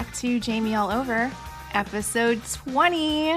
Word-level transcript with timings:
Back 0.00 0.14
to 0.14 0.40
Jamie 0.40 0.74
All 0.74 0.90
Over, 0.90 1.30
episode 1.74 2.40
20. 2.64 3.32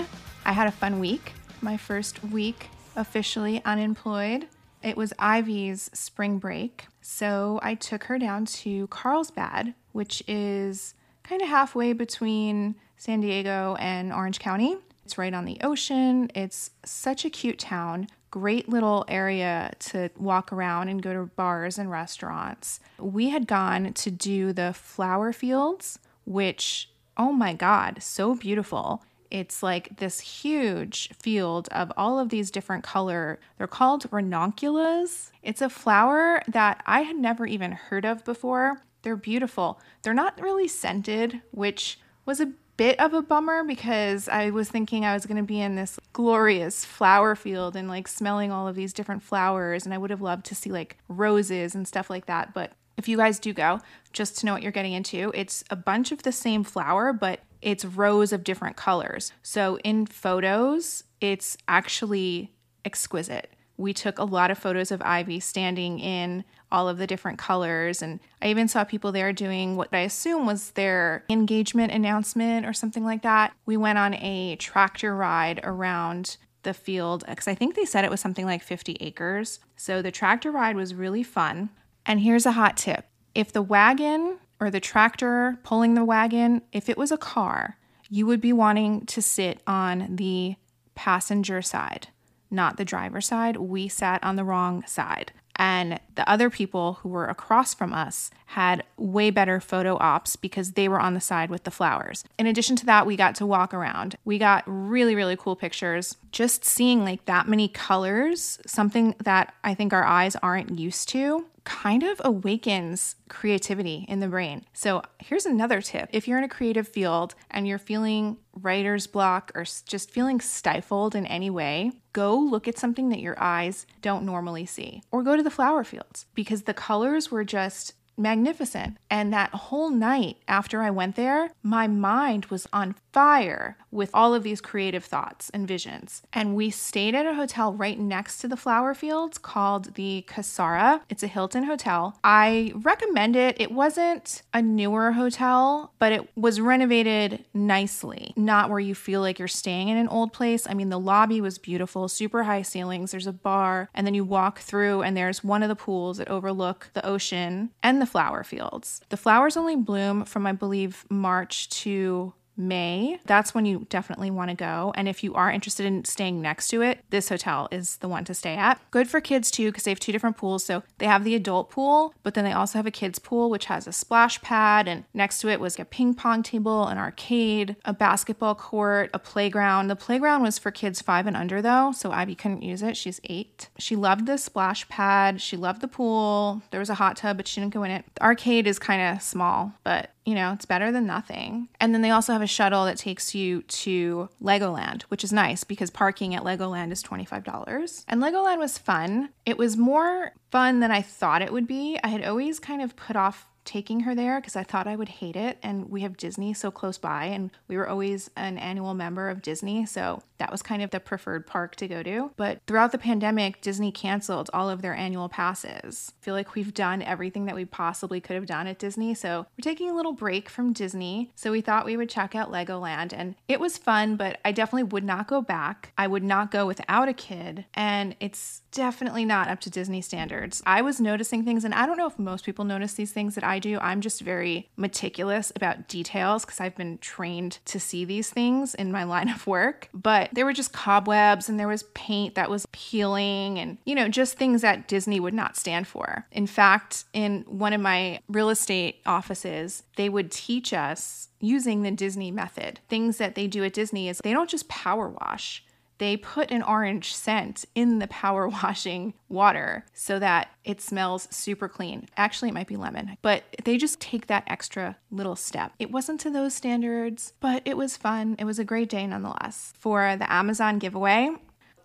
I 0.45 0.51
had 0.53 0.65
a 0.65 0.71
fun 0.71 1.01
week. 1.01 1.33
My 1.59 1.75
first 1.75 2.23
week 2.23 2.69
officially 2.95 3.61
unemployed. 3.65 4.47
It 4.81 4.95
was 4.95 5.11
Ivy's 5.19 5.89
spring 5.93 6.37
break. 6.37 6.85
So 7.01 7.59
I 7.61 7.75
took 7.75 8.05
her 8.05 8.17
down 8.17 8.45
to 8.45 8.87
Carlsbad, 8.87 9.73
which 9.91 10.23
is 10.25 10.93
kind 11.23 11.41
of 11.41 11.49
halfway 11.49 11.91
between 11.91 12.75
San 12.95 13.19
Diego 13.19 13.75
and 13.77 14.13
Orange 14.13 14.39
County. 14.39 14.77
It's 15.03 15.17
right 15.17 15.33
on 15.33 15.43
the 15.43 15.57
ocean. 15.63 16.31
It's 16.33 16.71
such 16.85 17.25
a 17.25 17.29
cute 17.29 17.59
town. 17.59 18.07
Great 18.31 18.69
little 18.69 19.03
area 19.09 19.73
to 19.79 20.09
walk 20.15 20.53
around 20.53 20.87
and 20.87 21.01
go 21.01 21.13
to 21.13 21.25
bars 21.35 21.77
and 21.77 21.91
restaurants. 21.91 22.79
We 22.97 23.31
had 23.31 23.47
gone 23.47 23.91
to 23.95 24.09
do 24.09 24.53
the 24.53 24.71
flower 24.71 25.33
fields, 25.33 25.99
which, 26.25 26.89
oh 27.17 27.31
my 27.31 27.53
God, 27.53 28.01
so 28.01 28.35
beautiful. 28.35 29.03
It's 29.31 29.63
like 29.63 29.97
this 29.97 30.19
huge 30.19 31.09
field 31.19 31.67
of 31.71 31.91
all 31.97 32.19
of 32.19 32.29
these 32.29 32.51
different 32.51 32.83
color. 32.83 33.39
They're 33.57 33.67
called 33.67 34.05
ranunculus. 34.11 35.31
It's 35.41 35.61
a 35.61 35.69
flower 35.69 36.41
that 36.47 36.83
I 36.85 37.01
had 37.01 37.15
never 37.15 37.47
even 37.47 37.71
heard 37.71 38.05
of 38.05 38.23
before. 38.23 38.81
They're 39.01 39.15
beautiful. 39.15 39.79
They're 40.03 40.13
not 40.13 40.39
really 40.39 40.67
scented, 40.67 41.41
which 41.51 41.99
was 42.25 42.39
a 42.39 42.51
bit 42.77 42.99
of 42.99 43.13
a 43.13 43.21
bummer 43.21 43.63
because 43.63 44.27
I 44.27 44.49
was 44.49 44.69
thinking 44.69 45.05
I 45.05 45.13
was 45.13 45.25
going 45.25 45.37
to 45.37 45.43
be 45.43 45.61
in 45.61 45.75
this 45.75 45.99
glorious 46.11 46.85
flower 46.85 47.35
field 47.35 47.75
and 47.75 47.87
like 47.87 48.07
smelling 48.07 48.51
all 48.51 48.67
of 48.67 48.75
these 48.75 48.93
different 48.93 49.23
flowers 49.23 49.85
and 49.85 49.93
I 49.93 49.97
would 49.97 50.09
have 50.09 50.21
loved 50.21 50.45
to 50.47 50.55
see 50.55 50.71
like 50.71 50.97
roses 51.07 51.75
and 51.75 51.87
stuff 51.87 52.09
like 52.09 52.25
that, 52.25 52.53
but 52.53 52.73
if 52.97 53.07
you 53.07 53.17
guys 53.17 53.39
do 53.39 53.53
go, 53.53 53.79
just 54.11 54.37
to 54.37 54.45
know 54.45 54.53
what 54.53 54.61
you're 54.61 54.71
getting 54.71 54.93
into, 54.93 55.31
it's 55.33 55.63
a 55.69 55.75
bunch 55.75 56.11
of 56.11 56.23
the 56.23 56.31
same 56.31 56.63
flower, 56.63 57.13
but 57.13 57.39
it's 57.61 57.85
rows 57.85 58.33
of 58.33 58.43
different 58.43 58.75
colors. 58.75 59.31
So 59.41 59.77
in 59.83 60.05
photos, 60.05 61.03
it's 61.21 61.57
actually 61.67 62.53
exquisite. 62.85 63.49
We 63.77 63.93
took 63.93 64.19
a 64.19 64.23
lot 64.23 64.51
of 64.51 64.57
photos 64.57 64.91
of 64.91 65.01
Ivy 65.01 65.39
standing 65.39 65.99
in 65.99 66.43
all 66.71 66.89
of 66.89 66.97
the 66.97 67.07
different 67.07 67.39
colors. 67.39 68.01
And 68.01 68.19
I 68.41 68.47
even 68.47 68.67
saw 68.67 68.83
people 68.83 69.11
there 69.11 69.31
doing 69.31 69.75
what 69.75 69.89
I 69.93 69.99
assume 69.99 70.45
was 70.45 70.71
their 70.71 71.23
engagement 71.29 71.91
announcement 71.91 72.65
or 72.65 72.73
something 72.73 73.03
like 73.05 73.21
that. 73.21 73.53
We 73.65 73.77
went 73.77 73.97
on 73.97 74.15
a 74.15 74.55
tractor 74.57 75.15
ride 75.15 75.59
around 75.63 76.37
the 76.63 76.73
field 76.73 77.23
because 77.27 77.47
I 77.47 77.55
think 77.55 77.75
they 77.75 77.85
said 77.85 78.05
it 78.05 78.11
was 78.11 78.21
something 78.21 78.45
like 78.45 78.63
50 78.63 78.97
acres. 78.99 79.59
So 79.75 80.01
the 80.01 80.11
tractor 80.11 80.51
ride 80.51 80.75
was 80.75 80.95
really 80.95 81.23
fun. 81.23 81.69
And 82.05 82.19
here's 82.19 82.45
a 82.45 82.53
hot 82.53 82.77
tip 82.77 83.05
if 83.35 83.51
the 83.51 83.61
wagon 83.61 84.37
or 84.59 84.69
the 84.69 84.79
tractor 84.79 85.57
pulling 85.63 85.93
the 85.93 86.05
wagon, 86.05 86.61
if 86.71 86.89
it 86.89 86.97
was 86.97 87.11
a 87.11 87.17
car, 87.17 87.77
you 88.09 88.25
would 88.25 88.41
be 88.41 88.53
wanting 88.53 89.05
to 89.07 89.21
sit 89.21 89.61
on 89.65 90.15
the 90.15 90.55
passenger 90.95 91.61
side, 91.61 92.07
not 92.51 92.77
the 92.77 92.85
driver 92.85 93.21
side. 93.21 93.57
We 93.57 93.87
sat 93.87 94.23
on 94.23 94.35
the 94.35 94.43
wrong 94.43 94.85
side. 94.85 95.31
And 95.55 95.99
the 96.15 96.27
other 96.27 96.49
people 96.49 96.93
who 97.01 97.09
were 97.09 97.27
across 97.27 97.73
from 97.73 97.93
us 97.93 98.31
had 98.47 98.83
way 98.97 99.29
better 99.29 99.59
photo 99.59 99.97
ops 99.99 100.35
because 100.35 100.71
they 100.71 100.87
were 100.87 100.99
on 100.99 101.13
the 101.13 101.21
side 101.21 101.49
with 101.49 101.63
the 101.63 101.71
flowers. 101.71 102.23
In 102.39 102.47
addition 102.47 102.75
to 102.77 102.85
that, 102.87 103.05
we 103.05 103.15
got 103.15 103.35
to 103.35 103.45
walk 103.45 103.73
around. 103.73 104.15
We 104.25 104.39
got 104.39 104.63
really, 104.65 105.13
really 105.13 105.35
cool 105.37 105.55
pictures. 105.55 106.17
Just 106.31 106.65
seeing 106.65 107.03
like 107.03 107.25
that 107.25 107.47
many 107.47 107.67
colors, 107.67 108.59
something 108.65 109.15
that 109.23 109.53
I 109.63 109.75
think 109.75 109.93
our 109.93 110.03
eyes 110.03 110.35
aren't 110.37 110.77
used 110.79 111.09
to, 111.09 111.45
kind 111.63 112.03
of 112.03 112.21
awakens 112.23 113.15
creativity 113.29 114.05
in 114.07 114.19
the 114.19 114.27
brain. 114.27 114.65
So, 114.73 115.01
here's 115.19 115.45
another 115.45 115.81
tip. 115.81 116.09
If 116.11 116.27
you're 116.27 116.37
in 116.37 116.43
a 116.43 116.49
creative 116.49 116.87
field 116.87 117.35
and 117.49 117.67
you're 117.67 117.77
feeling 117.77 118.37
writer's 118.61 119.07
block 119.07 119.51
or 119.55 119.63
just 119.63 120.11
feeling 120.11 120.39
stifled 120.39 121.15
in 121.15 121.25
any 121.25 121.49
way, 121.49 121.91
go 122.11 122.37
look 122.37 122.67
at 122.67 122.77
something 122.77 123.09
that 123.09 123.19
your 123.19 123.41
eyes 123.41 123.85
don't 124.01 124.25
normally 124.25 124.65
see 124.65 125.01
or 125.11 125.23
go 125.23 125.35
to 125.35 125.43
the 125.43 125.49
flower 125.49 125.83
fields 125.83 126.25
because 126.35 126.63
the 126.63 126.73
colors 126.73 127.31
were 127.31 127.43
just 127.43 127.93
magnificent. 128.17 128.97
And 129.09 129.33
that 129.33 129.51
whole 129.51 129.89
night 129.89 130.37
after 130.47 130.81
I 130.81 130.89
went 130.89 131.15
there, 131.15 131.51
my 131.61 131.87
mind 131.87 132.47
was 132.47 132.67
on 132.73 132.95
fire 133.11 133.77
with 133.91 134.09
all 134.13 134.33
of 134.33 134.43
these 134.43 134.59
creative 134.59 135.05
thoughts 135.05 135.51
and 135.51 135.67
visions. 135.67 136.23
And 136.33 136.55
we 136.55 136.69
stayed 136.71 137.13
at 137.13 137.27
a 137.27 137.35
hotel 137.35 137.73
right 137.73 137.99
next 137.99 138.39
to 138.39 138.47
the 138.47 138.57
flower 138.57 138.93
fields 138.95 139.37
called 139.37 139.93
the 139.93 140.25
Cassara. 140.27 141.01
It's 141.09 141.21
a 141.21 141.27
Hilton 141.27 141.63
hotel. 141.63 142.17
I 142.23 142.71
recommend 142.75 143.35
it. 143.35 143.59
It 143.59 143.71
wasn't 143.71 144.41
a 144.53 144.61
newer 144.61 145.11
hotel, 145.11 145.93
but 145.99 146.11
it 146.11 146.29
was 146.35 146.59
renovated 146.59 147.45
nicely, 147.53 148.33
not 148.35 148.69
where 148.69 148.79
you 148.79 148.95
feel 148.95 149.21
like 149.21 149.37
you're 149.37 149.47
staying 149.47 149.89
in 149.89 149.97
an 149.97 150.07
old 150.07 150.33
place. 150.33 150.67
I 150.67 150.73
mean, 150.73 150.89
the 150.89 150.99
lobby 150.99 151.39
was 151.39 151.57
beautiful, 151.59 152.07
super 152.07 152.43
high 152.43 152.63
ceilings. 152.63 153.11
There's 153.11 153.27
a 153.27 153.33
bar, 153.33 153.89
and 153.93 154.07
then 154.07 154.15
you 154.15 154.23
walk 154.23 154.59
through, 154.59 155.03
and 155.03 155.15
there's 155.15 155.43
one 155.43 155.61
of 155.61 155.69
the 155.69 155.75
pools 155.75 156.17
that 156.17 156.29
overlook 156.29 156.89
the 156.93 157.05
ocean 157.05 157.69
and 157.83 158.01
the 158.03 158.11
flower 158.11 158.43
fields. 158.43 158.99
The 159.07 159.17
flowers 159.17 159.55
only 159.55 159.77
bloom 159.77 160.25
from, 160.25 160.45
I 160.45 160.51
believe, 160.51 161.05
March 161.09 161.69
to 161.69 162.33
May, 162.55 163.19
that's 163.25 163.53
when 163.53 163.65
you 163.65 163.87
definitely 163.89 164.31
want 164.31 164.49
to 164.49 164.55
go. 164.55 164.93
And 164.95 165.07
if 165.07 165.23
you 165.23 165.33
are 165.33 165.51
interested 165.51 165.85
in 165.85 166.05
staying 166.05 166.41
next 166.41 166.67
to 166.69 166.81
it, 166.81 167.03
this 167.09 167.29
hotel 167.29 167.67
is 167.71 167.97
the 167.97 168.07
one 168.07 168.25
to 168.25 168.33
stay 168.33 168.55
at. 168.55 168.79
Good 168.91 169.09
for 169.09 169.21
kids 169.21 169.49
too, 169.49 169.69
because 169.71 169.83
they 169.83 169.91
have 169.91 169.99
two 169.99 170.11
different 170.11 170.37
pools. 170.37 170.63
So 170.63 170.83
they 170.99 171.07
have 171.07 171.23
the 171.23 171.35
adult 171.35 171.69
pool, 171.69 172.13
but 172.23 172.33
then 172.33 172.45
they 172.45 172.51
also 172.51 172.77
have 172.77 172.85
a 172.85 172.91
kids 172.91 173.19
pool, 173.19 173.49
which 173.49 173.65
has 173.65 173.87
a 173.87 173.91
splash 173.91 174.41
pad. 174.41 174.87
And 174.87 175.03
next 175.13 175.39
to 175.39 175.49
it 175.49 175.59
was 175.59 175.79
a 175.79 175.85
ping 175.85 176.13
pong 176.13 176.43
table, 176.43 176.87
an 176.87 176.97
arcade, 176.97 177.75
a 177.85 177.93
basketball 177.93 178.55
court, 178.55 179.09
a 179.13 179.19
playground. 179.19 179.87
The 179.87 179.95
playground 179.95 180.43
was 180.43 180.57
for 180.57 180.71
kids 180.71 181.01
five 181.01 181.27
and 181.27 181.35
under, 181.35 181.61
though. 181.61 181.91
So 181.91 182.11
Ivy 182.11 182.35
couldn't 182.35 182.61
use 182.61 182.81
it. 182.81 182.95
She's 182.95 183.19
eight. 183.25 183.69
She 183.77 183.95
loved 183.95 184.25
the 184.25 184.37
splash 184.37 184.87
pad. 184.89 185.41
She 185.41 185.57
loved 185.57 185.81
the 185.81 185.87
pool. 185.87 186.61
There 186.71 186.79
was 186.79 186.89
a 186.89 186.95
hot 186.95 187.17
tub, 187.17 187.37
but 187.37 187.47
she 187.47 187.59
didn't 187.59 187.73
go 187.73 187.83
in 187.83 187.91
it. 187.91 188.05
The 188.15 188.23
arcade 188.23 188.67
is 188.67 188.79
kind 188.79 189.15
of 189.15 189.21
small, 189.21 189.73
but 189.83 190.11
you 190.25 190.35
know, 190.35 190.53
it's 190.53 190.65
better 190.65 190.91
than 190.91 191.05
nothing. 191.05 191.69
And 191.79 191.93
then 191.93 192.01
they 192.01 192.11
also 192.11 192.33
have 192.33 192.41
a 192.41 192.47
shuttle 192.47 192.85
that 192.85 192.97
takes 192.97 193.35
you 193.35 193.61
to 193.63 194.29
Legoland, 194.41 195.03
which 195.03 195.23
is 195.23 195.33
nice 195.33 195.63
because 195.63 195.89
parking 195.89 196.33
at 196.33 196.43
Legoland 196.43 196.91
is 196.91 197.03
$25. 197.03 198.05
And 198.07 198.21
Legoland 198.21 198.59
was 198.59 198.77
fun. 198.77 199.29
It 199.45 199.57
was 199.57 199.75
more 199.77 200.31
fun 200.51 200.79
than 200.79 200.91
I 200.91 201.01
thought 201.01 201.41
it 201.41 201.51
would 201.51 201.67
be. 201.67 201.99
I 202.03 202.07
had 202.07 202.23
always 202.23 202.59
kind 202.59 202.81
of 202.81 202.95
put 202.95 203.15
off 203.15 203.47
taking 203.65 204.01
her 204.01 204.15
there 204.15 204.39
because 204.39 204.55
I 204.55 204.63
thought 204.63 204.87
I 204.87 204.95
would 204.95 205.09
hate 205.09 205.35
it. 205.35 205.57
And 205.63 205.89
we 205.89 206.01
have 206.01 206.17
Disney 206.17 206.53
so 206.53 206.71
close 206.71 206.97
by, 206.97 207.25
and 207.25 207.51
we 207.67 207.77
were 207.77 207.87
always 207.87 208.29
an 208.35 208.57
annual 208.57 208.93
member 208.93 209.29
of 209.29 209.41
Disney. 209.41 209.85
So 209.85 210.23
that 210.37 210.51
was 210.51 210.61
kind 210.61 210.81
of 210.81 210.91
the 210.91 210.99
preferred 210.99 211.47
park 211.47 211.75
to 211.77 211.87
go 211.87 212.03
to. 212.03 212.31
But 212.35 212.59
throughout 212.67 212.91
the 212.91 212.97
pandemic, 212.97 213.61
Disney 213.61 213.91
canceled 213.91 214.49
all 214.53 214.69
of 214.69 214.81
their 214.81 214.93
annual 214.93 215.29
passes. 215.29 216.11
I 216.21 216.25
feel 216.25 216.33
like 216.33 216.55
we've 216.55 216.73
done 216.73 217.01
everything 217.01 217.45
that 217.45 217.55
we 217.55 217.65
possibly 217.65 218.19
could 218.19 218.35
have 218.35 218.45
done 218.45 218.67
at 218.67 218.79
Disney. 218.79 219.13
So 219.13 219.45
we're 219.57 219.63
taking 219.63 219.89
a 219.89 219.95
little 219.95 220.13
break 220.13 220.49
from 220.49 220.73
Disney. 220.73 221.31
So 221.35 221.51
we 221.51 221.61
thought 221.61 221.85
we 221.85 221.97
would 221.97 222.09
check 222.09 222.35
out 222.35 222.51
Legoland. 222.51 223.13
And 223.13 223.35
it 223.47 223.59
was 223.59 223.77
fun, 223.77 224.15
but 224.15 224.39
I 224.43 224.51
definitely 224.51 224.83
would 224.83 225.03
not 225.03 225.27
go 225.27 225.41
back. 225.41 225.93
I 225.97 226.07
would 226.07 226.23
not 226.23 226.51
go 226.51 226.65
without 226.65 227.07
a 227.07 227.13
kid. 227.13 227.65
And 227.73 228.15
it's 228.19 228.61
definitely 228.71 229.23
not 229.23 229.47
up 229.47 229.59
to 229.61 229.69
Disney 229.69 230.01
standards. 230.01 230.61
I 230.65 230.81
was 230.81 230.99
noticing 230.99 231.45
things, 231.45 231.63
and 231.63 231.73
I 231.73 231.85
don't 231.85 231.97
know 231.97 232.07
if 232.07 232.19
most 232.19 232.43
people 232.43 232.65
notice 232.65 232.93
these 232.93 233.11
things 233.11 233.35
that 233.35 233.43
I 233.43 233.52
do. 233.59 233.79
I'm 233.79 234.01
just 234.01 234.21
very 234.21 234.69
meticulous 234.75 235.51
about 235.55 235.87
details 235.87 236.45
because 236.45 236.59
I've 236.59 236.75
been 236.75 236.97
trained 236.99 237.59
to 237.65 237.79
see 237.79 238.05
these 238.05 238.29
things 238.29 238.75
in 238.75 238.91
my 238.91 239.03
line 239.13 239.29
of 239.29 239.47
work. 239.47 239.89
But 239.93 240.29
there 240.33 240.45
were 240.45 240.53
just 240.53 240.73
cobwebs 240.73 241.49
and 241.49 241.59
there 241.59 241.67
was 241.67 241.83
paint 241.93 242.35
that 242.35 242.49
was 242.49 242.67
peeling 242.71 243.59
and, 243.59 243.77
you 243.85 243.95
know, 243.95 244.07
just 244.07 244.37
things 244.37 244.61
that 244.61 244.87
Disney 244.87 245.19
would 245.19 245.33
not 245.33 245.57
stand 245.57 245.87
for. 245.87 246.25
In 246.31 246.47
fact, 246.47 247.05
in 247.13 247.43
one 247.47 247.73
of 247.73 247.81
my 247.81 248.19
real 248.27 248.49
estate 248.49 249.01
offices, 249.05 249.83
they 249.95 250.09
would 250.09 250.31
teach 250.31 250.73
us 250.73 251.29
using 251.39 251.81
the 251.81 251.91
Disney 251.91 252.31
method. 252.31 252.79
Things 252.89 253.17
that 253.17 253.35
they 253.35 253.47
do 253.47 253.63
at 253.63 253.73
Disney 253.73 254.07
is 254.07 254.19
they 254.23 254.33
don't 254.33 254.49
just 254.49 254.69
power 254.69 255.09
wash 255.09 255.63
they 255.97 256.17
put 256.17 256.51
an 256.51 256.63
orange 256.63 257.13
scent 257.13 257.65
in 257.75 257.99
the 257.99 258.07
power 258.07 258.47
washing 258.63 259.13
water 259.29 259.85
so 259.93 260.19
that 260.19 260.49
it 260.63 260.81
smells 260.81 261.27
super 261.31 261.67
clean. 261.67 262.07
Actually, 262.17 262.49
it 262.49 262.53
might 262.53 262.67
be 262.67 262.77
lemon, 262.77 263.17
but 263.21 263.43
they 263.63 263.77
just 263.77 263.99
take 263.99 264.27
that 264.27 264.43
extra 264.47 264.97
little 265.11 265.35
step. 265.35 265.73
It 265.79 265.91
wasn't 265.91 266.19
to 266.21 266.29
those 266.29 266.53
standards, 266.53 267.33
but 267.39 267.61
it 267.65 267.77
was 267.77 267.97
fun. 267.97 268.35
It 268.39 268.45
was 268.45 268.59
a 268.59 268.63
great 268.63 268.89
day 268.89 269.05
nonetheless. 269.07 269.73
For 269.77 270.15
the 270.15 270.31
Amazon 270.31 270.79
giveaway, 270.79 271.31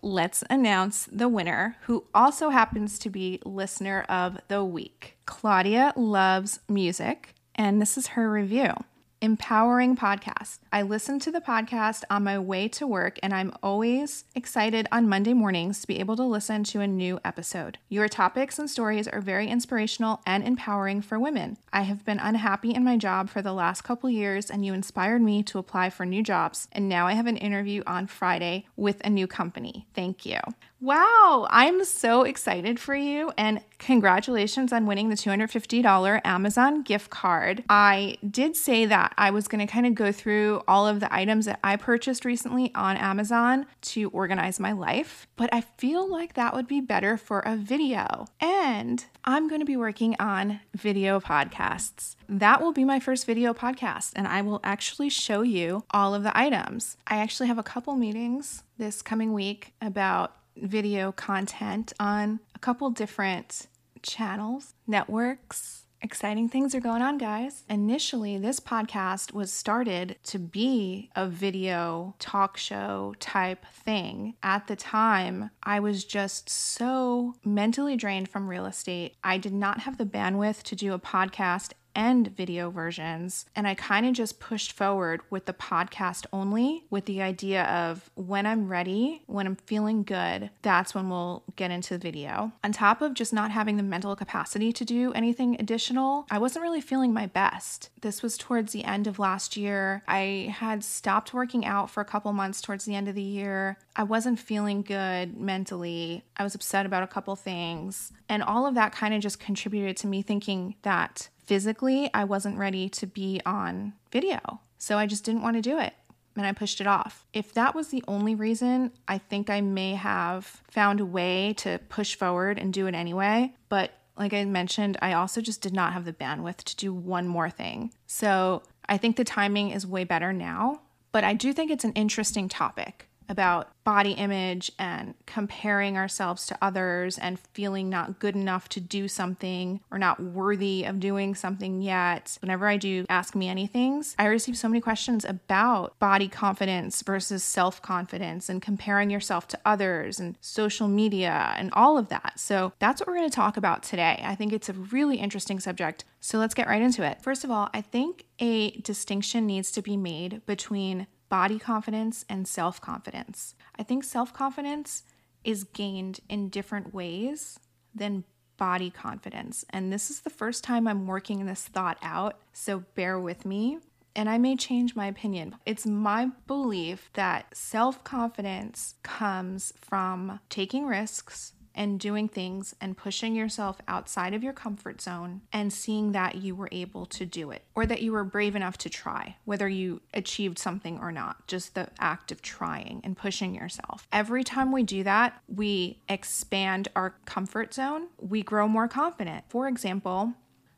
let's 0.01 0.43
announce 0.49 1.07
the 1.11 1.27
winner, 1.27 1.75
who 1.81 2.05
also 2.13 2.49
happens 2.49 2.99
to 2.99 3.09
be 3.09 3.39
listener 3.45 4.05
of 4.09 4.39
the 4.47 4.63
week. 4.63 5.17
Claudia 5.25 5.93
loves 5.95 6.59
music, 6.67 7.35
and 7.55 7.81
this 7.81 7.97
is 7.97 8.07
her 8.07 8.31
review. 8.31 8.73
Empowering 9.21 9.97
podcast. 9.97 10.59
I 10.71 10.81
listen 10.81 11.19
to 11.19 11.29
the 11.29 11.41
podcast 11.41 12.05
on 12.09 12.23
my 12.23 12.39
way 12.39 12.69
to 12.69 12.87
work, 12.87 13.19
and 13.21 13.33
I'm 13.33 13.51
always 13.61 14.23
excited 14.33 14.87
on 14.93 15.09
Monday 15.09 15.33
mornings 15.33 15.81
to 15.81 15.87
be 15.87 15.99
able 15.99 16.15
to 16.15 16.23
listen 16.23 16.63
to 16.63 16.79
a 16.79 16.87
new 16.87 17.19
episode. 17.25 17.79
Your 17.89 18.07
topics 18.07 18.57
and 18.57 18.69
stories 18.69 19.09
are 19.09 19.19
very 19.19 19.49
inspirational 19.49 20.21
and 20.25 20.45
empowering 20.45 21.01
for 21.01 21.19
women. 21.19 21.57
I 21.73 21.81
have 21.81 22.05
been 22.05 22.19
unhappy 22.19 22.73
in 22.73 22.85
my 22.85 22.95
job 22.95 23.29
for 23.29 23.41
the 23.41 23.51
last 23.51 23.81
couple 23.81 24.09
years, 24.09 24.49
and 24.49 24.65
you 24.65 24.73
inspired 24.73 25.21
me 25.21 25.43
to 25.43 25.59
apply 25.59 25.89
for 25.89 26.05
new 26.05 26.23
jobs. 26.23 26.69
And 26.71 26.87
now 26.87 27.05
I 27.05 27.11
have 27.11 27.27
an 27.27 27.35
interview 27.35 27.83
on 27.85 28.07
Friday 28.07 28.67
with 28.77 29.01
a 29.03 29.09
new 29.09 29.27
company. 29.27 29.85
Thank 29.93 30.25
you. 30.25 30.39
Wow, 30.81 31.45
I'm 31.49 31.83
so 31.83 32.23
excited 32.23 32.79
for 32.79 32.95
you 32.95 33.33
and 33.37 33.61
congratulations 33.79 34.71
on 34.71 34.85
winning 34.85 35.09
the 35.09 35.15
$250 35.15 36.21
Amazon 36.23 36.83
gift 36.83 37.09
card. 37.09 37.65
I 37.69 38.15
did 38.29 38.55
say 38.55 38.85
that 38.85 39.13
I 39.17 39.31
was 39.31 39.49
going 39.49 39.65
to 39.65 39.69
kind 39.69 39.85
of 39.85 39.93
go 39.93 40.13
through 40.13 40.61
all 40.69 40.87
of 40.87 41.01
the 41.01 41.13
items 41.13 41.47
that 41.47 41.59
I 41.65 41.75
purchased 41.75 42.23
recently 42.23 42.73
on 42.75 42.95
Amazon 42.95 43.65
to 43.81 44.09
organize 44.11 44.57
my 44.57 44.71
life, 44.71 45.27
but 45.35 45.53
I 45.53 45.61
feel 45.77 46.09
like 46.09 46.35
that 46.35 46.53
would 46.53 46.67
be 46.67 46.79
better 46.79 47.17
for 47.17 47.41
a 47.41 47.57
video. 47.57 48.27
And 48.39 49.03
I'm 49.25 49.49
going 49.49 49.59
to 49.59 49.65
be 49.65 49.75
working 49.75 50.15
on 50.17 50.61
video 50.73 51.19
podcasts. 51.19 52.15
That 52.29 52.61
will 52.61 52.71
be 52.71 52.85
my 52.85 53.01
first 53.01 53.25
video 53.25 53.53
podcast, 53.53 54.13
and 54.15 54.29
I 54.29 54.41
will 54.43 54.61
actually 54.63 55.09
show 55.09 55.41
you 55.41 55.83
all 55.91 56.15
of 56.15 56.23
the 56.23 56.37
items. 56.37 56.95
I 57.05 57.17
actually 57.17 57.47
have 57.47 57.57
a 57.57 57.63
couple 57.63 57.97
meetings 57.97 58.63
this 58.77 59.01
coming 59.01 59.33
week 59.33 59.73
about 59.81 60.35
video 60.61 61.11
content 61.11 61.93
on 61.99 62.39
a 62.55 62.59
couple 62.59 62.89
different 62.89 63.67
channels, 64.01 64.73
networks. 64.87 65.85
Exciting 66.01 66.47
things 66.47 66.73
are 66.73 66.79
going 66.79 67.01
on, 67.01 67.17
guys. 67.17 67.65
Initially, 67.69 68.37
this 68.37 68.61
podcast 68.61 69.33
was 69.33 69.51
started 69.51 70.15
to 70.23 70.39
be 70.39 71.09
a 71.13 71.27
video 71.27 72.15
talk 72.19 72.55
show 72.55 73.15
type 73.19 73.65
thing. 73.83 74.35
At 74.41 74.67
the 74.67 74.77
time, 74.77 75.49
I 75.61 75.81
was 75.81 76.05
just 76.05 76.49
so 76.49 77.35
mentally 77.43 77.97
drained 77.97 78.29
from 78.29 78.47
real 78.47 78.65
estate. 78.65 79.17
I 79.25 79.37
did 79.37 79.51
not 79.51 79.81
have 79.81 79.97
the 79.97 80.05
bandwidth 80.05 80.63
to 80.63 80.75
do 80.75 80.93
a 80.93 80.99
podcast 80.99 81.73
and 81.95 82.35
video 82.35 82.69
versions. 82.69 83.45
And 83.55 83.67
I 83.67 83.75
kind 83.75 84.05
of 84.05 84.13
just 84.13 84.39
pushed 84.39 84.71
forward 84.71 85.21
with 85.29 85.45
the 85.45 85.53
podcast 85.53 86.25
only 86.31 86.83
with 86.89 87.05
the 87.05 87.21
idea 87.21 87.63
of 87.63 88.09
when 88.15 88.45
I'm 88.45 88.67
ready, 88.67 89.23
when 89.27 89.47
I'm 89.47 89.55
feeling 89.55 90.03
good, 90.03 90.49
that's 90.61 90.95
when 90.95 91.09
we'll 91.09 91.43
get 91.55 91.71
into 91.71 91.95
the 91.95 91.99
video. 91.99 92.51
On 92.63 92.71
top 92.71 93.01
of 93.01 93.13
just 93.13 93.33
not 93.33 93.51
having 93.51 93.77
the 93.77 93.83
mental 93.83 94.15
capacity 94.15 94.71
to 94.73 94.85
do 94.85 95.11
anything 95.13 95.55
additional, 95.59 96.25
I 96.29 96.37
wasn't 96.37 96.63
really 96.63 96.81
feeling 96.81 97.13
my 97.13 97.25
best. 97.25 97.89
This 98.01 98.21
was 98.21 98.37
towards 98.37 98.71
the 98.71 98.85
end 98.85 99.07
of 99.07 99.19
last 99.19 99.57
year. 99.57 100.03
I 100.07 100.53
had 100.57 100.83
stopped 100.83 101.33
working 101.33 101.65
out 101.65 101.89
for 101.89 102.01
a 102.01 102.05
couple 102.05 102.31
months 102.33 102.61
towards 102.61 102.85
the 102.85 102.95
end 102.95 103.07
of 103.07 103.15
the 103.15 103.21
year. 103.21 103.77
I 103.95 104.03
wasn't 104.03 104.39
feeling 104.39 104.81
good 104.81 105.37
mentally. 105.37 106.23
I 106.37 106.43
was 106.43 106.55
upset 106.55 106.85
about 106.85 107.03
a 107.03 107.07
couple 107.07 107.35
things. 107.35 108.13
And 108.29 108.43
all 108.43 108.65
of 108.65 108.75
that 108.75 108.93
kind 108.93 109.13
of 109.13 109.21
just 109.21 109.39
contributed 109.39 109.97
to 109.97 110.07
me 110.07 110.21
thinking 110.21 110.75
that 110.83 111.29
physically, 111.49 112.11
I 112.13 112.25
wasn't 112.25 112.59
ready 112.59 112.89
to 112.89 113.07
be 113.07 113.41
on 113.43 113.93
video. 114.11 114.61
So 114.77 114.99
I 114.99 115.07
just 115.07 115.23
didn't 115.23 115.41
want 115.41 115.55
to 115.55 115.63
do 115.63 115.79
it 115.79 115.95
and 116.35 116.45
I 116.45 116.51
pushed 116.51 116.79
it 116.79 116.85
off. 116.85 117.25
If 117.33 117.55
that 117.55 117.73
was 117.73 117.87
the 117.87 118.03
only 118.07 118.35
reason, 118.35 118.91
I 119.07 119.17
think 119.17 119.49
I 119.49 119.59
may 119.59 119.95
have 119.95 120.45
found 120.69 120.99
a 120.99 121.05
way 121.05 121.55
to 121.57 121.79
push 121.89 122.13
forward 122.13 122.59
and 122.59 122.71
do 122.71 122.85
it 122.85 122.93
anyway. 122.93 123.55
But 123.67 123.93
like 124.15 124.31
I 124.31 124.45
mentioned, 124.45 124.97
I 125.01 125.13
also 125.13 125.41
just 125.41 125.61
did 125.61 125.73
not 125.73 125.93
have 125.93 126.05
the 126.05 126.13
bandwidth 126.13 126.57
to 126.65 126.75
do 126.75 126.93
one 126.93 127.27
more 127.27 127.49
thing. 127.49 127.93
So 128.05 128.61
I 128.87 128.97
think 128.97 129.15
the 129.15 129.23
timing 129.23 129.71
is 129.71 129.87
way 129.87 130.03
better 130.03 130.31
now. 130.31 130.81
But 131.11 131.23
I 131.23 131.33
do 131.33 131.51
think 131.51 131.71
it's 131.71 131.83
an 131.83 131.93
interesting 131.93 132.47
topic 132.47 133.08
about 133.29 133.71
body 133.83 134.11
image 134.11 134.71
and 134.77 135.15
comparing 135.25 135.97
ourselves 135.97 136.45
to 136.47 136.57
others 136.61 137.17
and 137.17 137.39
feeling 137.53 137.89
not 137.89 138.19
good 138.19 138.35
enough 138.35 138.69
to 138.69 138.79
do 138.79 139.07
something 139.07 139.79
or 139.89 139.97
not 139.97 140.19
worthy 140.19 140.83
of 140.83 140.99
doing 140.99 141.33
something 141.33 141.81
yet. 141.81 142.37
Whenever 142.41 142.67
I 142.67 142.77
do 142.77 143.05
Ask 143.09 143.35
Me 143.35 143.47
Anythings, 143.47 144.13
I 144.19 144.25
receive 144.25 144.57
so 144.57 144.67
many 144.67 144.81
questions 144.81 145.25
about 145.25 145.97
body 145.99 146.27
confidence 146.27 147.01
versus 147.01 147.43
self 147.43 147.81
confidence 147.81 148.49
and 148.49 148.61
comparing 148.61 149.09
yourself 149.09 149.47
to 149.49 149.59
others 149.65 150.19
and 150.19 150.37
social 150.41 150.87
media 150.87 151.53
and 151.57 151.71
all 151.73 151.97
of 151.97 152.09
that. 152.09 152.33
So 152.39 152.73
that's 152.79 152.99
what 152.99 153.07
we're 153.07 153.17
going 153.17 153.29
to 153.29 153.35
talk 153.35 153.57
about 153.57 153.83
today. 153.83 154.21
I 154.23 154.35
think 154.35 154.53
it's 154.53 154.69
a 154.69 154.73
really 154.73 155.17
interesting 155.17 155.59
subject. 155.59 156.03
So 156.19 156.37
let's 156.37 156.53
get 156.53 156.67
right 156.67 156.81
into 156.81 157.03
it. 157.03 157.21
First 157.21 157.43
of 157.43 157.51
all, 157.51 157.69
I 157.73 157.81
think 157.81 158.25
a 158.39 158.71
distinction 158.81 159.45
needs 159.47 159.71
to 159.71 159.81
be 159.81 159.97
made 159.97 160.45
between 160.45 161.07
body 161.29 161.59
confidence 161.59 162.25
and 162.27 162.47
self 162.47 162.81
confidence. 162.81 163.55
I 163.77 163.83
think 163.83 164.03
self 164.03 164.33
confidence 164.33 165.03
is 165.43 165.63
gained 165.63 166.19
in 166.27 166.49
different 166.49 166.93
ways 166.93 167.59
than 167.95 168.25
body 168.57 168.89
confidence. 168.89 169.65
And 169.69 169.91
this 169.91 170.09
is 170.09 170.19
the 170.19 170.29
first 170.29 170.63
time 170.63 170.87
I'm 170.87 171.07
working 171.07 171.45
this 171.45 171.63
thought 171.63 171.97
out, 172.01 172.39
so 172.51 172.83
bear 172.95 173.19
with 173.19 173.45
me. 173.45 173.79
And 174.15 174.29
I 174.29 174.37
may 174.37 174.55
change 174.55 174.95
my 174.95 175.07
opinion. 175.07 175.55
It's 175.65 175.85
my 175.85 176.29
belief 176.45 177.09
that 177.13 177.55
self 177.55 178.03
confidence 178.03 178.95
comes 179.03 179.71
from 179.77 180.39
taking 180.49 180.85
risks, 180.85 181.53
and 181.75 181.99
doing 181.99 182.27
things 182.27 182.75
and 182.81 182.97
pushing 182.97 183.35
yourself 183.35 183.79
outside 183.87 184.33
of 184.33 184.43
your 184.43 184.53
comfort 184.53 185.01
zone 185.01 185.41
and 185.53 185.71
seeing 185.71 186.11
that 186.11 186.35
you 186.35 186.55
were 186.55 186.69
able 186.71 187.05
to 187.05 187.25
do 187.25 187.51
it 187.51 187.63
or 187.75 187.85
that 187.85 188.01
you 188.01 188.11
were 188.11 188.23
brave 188.23 188.55
enough 188.55 188.77
to 188.77 188.89
try, 188.89 189.35
whether 189.45 189.67
you 189.67 190.01
achieved 190.13 190.59
something 190.59 190.99
or 190.99 191.11
not, 191.11 191.47
just 191.47 191.75
the 191.75 191.87
act 191.99 192.31
of 192.31 192.41
trying 192.41 193.01
and 193.03 193.17
pushing 193.17 193.55
yourself. 193.55 194.07
Every 194.11 194.43
time 194.43 194.71
we 194.71 194.83
do 194.83 195.03
that, 195.03 195.41
we 195.47 196.01
expand 196.09 196.87
our 196.95 197.15
comfort 197.25 197.73
zone, 197.73 198.07
we 198.19 198.41
grow 198.41 198.67
more 198.67 198.87
confident. 198.87 199.45
For 199.49 199.67
example, 199.67 200.33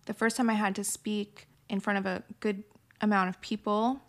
the 0.05 0.13
first 0.13 0.37
time 0.37 0.49
I 0.49 0.55
had 0.55 0.75
to 0.75 0.83
speak 0.83 1.47
in 1.69 1.79
front 1.79 1.99
of 1.99 2.05
a 2.05 2.23
good 2.39 2.63
amount 2.99 3.29
of 3.29 3.41
people, 3.41 4.01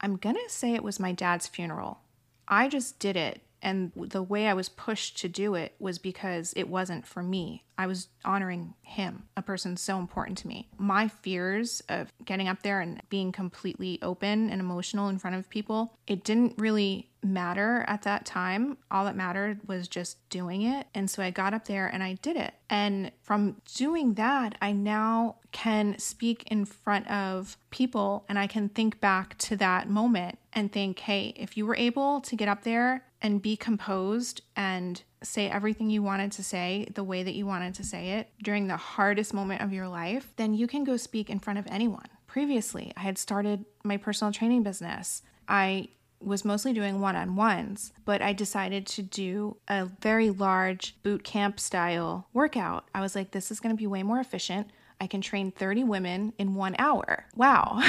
I'm 0.00 0.16
gonna 0.16 0.48
say 0.48 0.74
it 0.74 0.82
was 0.82 1.00
my 1.00 1.12
dad's 1.12 1.46
funeral. 1.46 2.00
I 2.48 2.68
just 2.68 2.98
did 2.98 3.16
it 3.16 3.42
and 3.66 3.90
the 3.96 4.22
way 4.22 4.46
I 4.46 4.54
was 4.54 4.68
pushed 4.68 5.18
to 5.18 5.28
do 5.28 5.56
it 5.56 5.74
was 5.80 5.98
because 5.98 6.52
it 6.54 6.68
wasn't 6.68 7.04
for 7.04 7.20
me. 7.20 7.64
I 7.76 7.88
was 7.88 8.06
honoring 8.24 8.74
him, 8.82 9.24
a 9.36 9.42
person 9.42 9.76
so 9.76 9.98
important 9.98 10.38
to 10.38 10.46
me. 10.46 10.68
My 10.78 11.08
fears 11.08 11.82
of 11.88 12.12
getting 12.24 12.46
up 12.46 12.62
there 12.62 12.80
and 12.80 13.02
being 13.10 13.32
completely 13.32 13.98
open 14.02 14.50
and 14.50 14.60
emotional 14.60 15.08
in 15.08 15.18
front 15.18 15.34
of 15.34 15.50
people, 15.50 15.98
it 16.06 16.22
didn't 16.22 16.54
really 16.58 17.10
matter 17.24 17.84
at 17.88 18.02
that 18.02 18.24
time. 18.24 18.78
All 18.88 19.04
that 19.04 19.16
mattered 19.16 19.66
was 19.66 19.88
just 19.88 20.16
doing 20.30 20.62
it. 20.62 20.86
And 20.94 21.10
so 21.10 21.20
I 21.20 21.30
got 21.30 21.52
up 21.52 21.66
there 21.66 21.88
and 21.88 22.04
I 22.04 22.14
did 22.22 22.36
it. 22.36 22.54
And 22.70 23.10
from 23.20 23.56
doing 23.74 24.14
that, 24.14 24.56
I 24.62 24.70
now 24.70 25.36
can 25.50 25.98
speak 25.98 26.44
in 26.52 26.66
front 26.66 27.10
of 27.10 27.58
people 27.70 28.24
and 28.28 28.38
I 28.38 28.46
can 28.46 28.68
think 28.68 29.00
back 29.00 29.36
to 29.38 29.56
that 29.56 29.90
moment 29.90 30.38
and 30.52 30.72
think, 30.72 31.00
hey, 31.00 31.34
if 31.36 31.56
you 31.56 31.66
were 31.66 31.76
able 31.76 32.20
to 32.20 32.36
get 32.36 32.48
up 32.48 32.62
there 32.62 33.02
and 33.22 33.42
be 33.42 33.56
composed 33.56 34.42
and 34.54 35.02
say 35.22 35.48
everything 35.48 35.90
you 35.90 36.02
wanted 36.02 36.32
to 36.32 36.42
say 36.42 36.86
the 36.94 37.04
way 37.04 37.22
that 37.22 37.34
you 37.34 37.46
wanted 37.46 37.74
to 37.74 37.84
say 37.84 38.10
it 38.10 38.30
during 38.42 38.66
the 38.66 38.76
hardest 38.76 39.34
moment 39.34 39.62
of 39.62 39.72
your 39.72 39.88
life, 39.88 40.32
then 40.36 40.54
you 40.54 40.66
can 40.66 40.84
go 40.84 40.96
speak 40.96 41.30
in 41.30 41.38
front 41.38 41.58
of 41.58 41.66
anyone. 41.68 42.06
Previously, 42.26 42.92
I 42.96 43.00
had 43.00 43.18
started 43.18 43.64
my 43.82 43.96
personal 43.96 44.32
training 44.32 44.62
business. 44.62 45.22
I 45.48 45.88
was 46.20 46.44
mostly 46.44 46.72
doing 46.72 47.00
one 47.00 47.16
on 47.16 47.36
ones, 47.36 47.92
but 48.04 48.22
I 48.22 48.32
decided 48.32 48.86
to 48.86 49.02
do 49.02 49.56
a 49.68 49.86
very 49.86 50.30
large 50.30 51.00
boot 51.02 51.24
camp 51.24 51.60
style 51.60 52.28
workout. 52.32 52.88
I 52.94 53.00
was 53.00 53.14
like, 53.14 53.30
this 53.30 53.50
is 53.50 53.60
going 53.60 53.74
to 53.74 53.78
be 53.78 53.86
way 53.86 54.02
more 54.02 54.18
efficient. 54.20 54.70
I 55.00 55.06
can 55.06 55.20
train 55.20 55.50
30 55.50 55.84
women 55.84 56.32
in 56.38 56.54
one 56.54 56.74
hour. 56.78 57.26
Wow. 57.34 57.82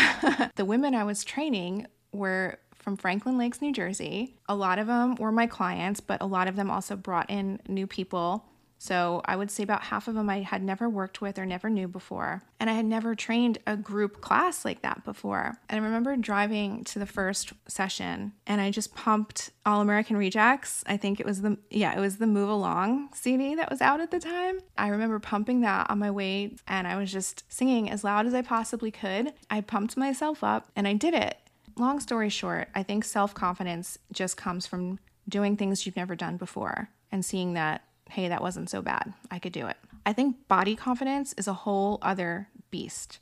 the 0.55 0.65
women 0.65 0.93
I 0.93 1.03
was 1.03 1.23
training 1.23 1.87
were 2.11 2.59
from 2.87 2.95
Franklin 2.95 3.37
Lakes, 3.37 3.61
New 3.61 3.73
Jersey. 3.73 4.37
A 4.47 4.55
lot 4.55 4.79
of 4.79 4.87
them 4.87 5.15
were 5.15 5.29
my 5.29 5.45
clients, 5.45 5.99
but 5.99 6.21
a 6.21 6.25
lot 6.25 6.47
of 6.47 6.55
them 6.55 6.71
also 6.71 6.95
brought 6.95 7.29
in 7.29 7.59
new 7.67 7.85
people 7.85 8.45
so 8.79 9.21
I 9.25 9.35
would 9.35 9.49
say 9.49 9.63
about 9.63 9.83
half 9.83 10.07
of 10.07 10.15
them 10.15 10.29
I 10.29 10.41
had 10.41 10.61
never 10.61 10.87
worked 10.87 11.21
with 11.21 11.39
or 11.39 11.45
never 11.45 11.69
knew 11.69 11.87
before. 11.87 12.43
And 12.59 12.69
I 12.69 12.73
had 12.73 12.85
never 12.85 13.15
trained 13.15 13.57
a 13.65 13.75
group 13.75 14.21
class 14.21 14.65
like 14.65 14.81
that 14.81 15.03
before. 15.03 15.59
And 15.69 15.79
I 15.79 15.83
remember 15.83 16.15
driving 16.15 16.83
to 16.85 16.99
the 16.99 17.05
first 17.05 17.53
session 17.67 18.33
and 18.45 18.61
I 18.61 18.71
just 18.71 18.95
pumped 18.95 19.51
All 19.65 19.81
American 19.81 20.17
Rejects. 20.17 20.83
I 20.87 20.97
think 20.97 21.19
it 21.19 21.25
was 21.25 21.41
the, 21.41 21.57
yeah, 21.69 21.97
it 21.97 21.99
was 21.99 22.17
the 22.17 22.27
Move 22.27 22.49
Along 22.49 23.09
CD 23.13 23.55
that 23.55 23.69
was 23.69 23.81
out 23.81 23.99
at 23.99 24.11
the 24.11 24.19
time. 24.19 24.59
I 24.77 24.89
remember 24.89 25.19
pumping 25.19 25.61
that 25.61 25.89
on 25.89 25.99
my 25.99 26.11
way 26.11 26.55
and 26.67 26.87
I 26.87 26.97
was 26.97 27.11
just 27.11 27.43
singing 27.49 27.89
as 27.89 28.03
loud 28.03 28.25
as 28.25 28.33
I 28.33 28.41
possibly 28.41 28.91
could. 28.91 29.33
I 29.49 29.61
pumped 29.61 29.97
myself 29.97 30.43
up 30.43 30.69
and 30.75 30.87
I 30.87 30.93
did 30.93 31.13
it. 31.13 31.37
Long 31.77 31.99
story 31.99 32.29
short, 32.29 32.69
I 32.73 32.83
think 32.83 33.03
self 33.03 33.33
confidence 33.33 33.99
just 34.11 34.35
comes 34.35 34.65
from 34.65 34.99
doing 35.29 35.57
things 35.57 35.85
you've 35.85 35.95
never 35.95 36.15
done 36.15 36.37
before 36.37 36.89
and 37.11 37.23
seeing 37.23 37.53
that 37.53 37.83
hey, 38.09 38.29
that 38.29 38.41
wasn't 38.41 38.69
so 38.69 38.81
bad. 38.81 39.13
I 39.29 39.39
could 39.39 39.51
do 39.51 39.67
it. 39.67 39.77
I 40.05 40.13
think 40.13 40.47
body 40.47 40.75
confidence 40.75 41.33
is 41.37 41.47
a 41.47 41.53
whole 41.53 41.99
other 42.01 42.47
beast. 42.71 43.19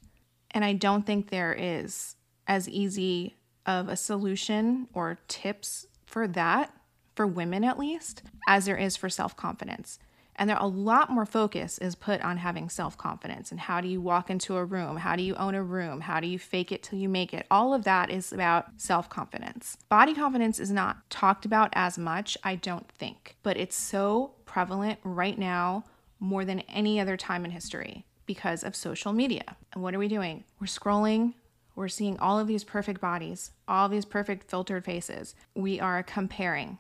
And 0.52 0.64
I 0.64 0.74
don't 0.74 1.06
think 1.06 1.30
there 1.30 1.56
is 1.58 2.16
as 2.48 2.70
easy 2.70 3.36
of 3.66 3.90
a 3.90 3.96
solution 3.96 4.88
or 4.94 5.18
tips 5.28 5.88
for 6.06 6.28
that, 6.30 6.72
for 7.16 7.26
women 7.26 7.64
at 7.64 7.80
least, 7.80 8.22
as 8.48 8.66
there 8.66 8.78
is 8.78 8.96
for 8.96 9.10
self 9.10 9.36
confidence. 9.36 10.00
And 10.38 10.50
there 10.50 10.58
a 10.60 10.68
lot 10.68 11.10
more 11.10 11.26
focus 11.26 11.78
is 11.78 11.96
put 11.96 12.22
on 12.22 12.38
having 12.38 12.70
self-confidence 12.70 13.52
and 13.52 13.60
how 13.60 13.80
do 13.80 13.88
you 13.88 14.02
walk 14.02 14.30
into 14.30 14.58
a 14.58 14.66
room? 14.66 14.98
How 14.98 15.16
do 15.16 15.24
you 15.24 15.36
own 15.36 15.56
a 15.56 15.64
room? 15.64 16.02
How 16.02 16.20
do 16.20 16.28
you 16.28 16.38
fake 16.38 16.72
it 16.72 16.84
till 16.84 17.00
you 17.00 17.08
make 17.08 17.34
it? 17.34 17.46
All 17.50 17.74
of 17.74 17.86
that 17.86 18.10
is 18.10 18.34
about 18.34 18.66
self-confidence. 18.78 19.78
Body 19.88 20.14
confidence 20.14 20.60
is 20.60 20.72
not 20.72 21.10
talked 21.10 21.46
about 21.46 21.70
as 21.74 21.98
much, 21.98 22.38
I 22.44 22.56
don't 22.56 22.90
think, 22.92 23.38
but 23.44 23.58
it's 23.58 23.78
so 23.78 24.34
prevalent 24.46 25.00
right 25.04 25.38
now 25.38 25.86
more 26.20 26.44
than 26.44 26.62
any 26.62 27.00
other 27.00 27.16
time 27.18 27.46
in 27.46 27.52
history 27.52 28.06
because 28.26 28.64
of 28.64 28.76
social 28.76 29.14
media. 29.14 29.56
And 29.74 29.82
what 29.82 29.94
are 29.94 30.00
we 30.00 30.08
doing? 30.08 30.44
We're 30.60 30.68
scrolling, 30.68 31.34
we're 31.76 31.88
seeing 31.88 32.18
all 32.20 32.40
of 32.40 32.48
these 32.48 32.64
perfect 32.64 33.00
bodies, 33.02 33.52
all 33.68 33.90
these 33.90 34.06
perfect 34.06 34.50
filtered 34.50 34.84
faces. 34.86 35.36
We 35.56 35.80
are 35.80 36.04
comparing. 36.04 36.80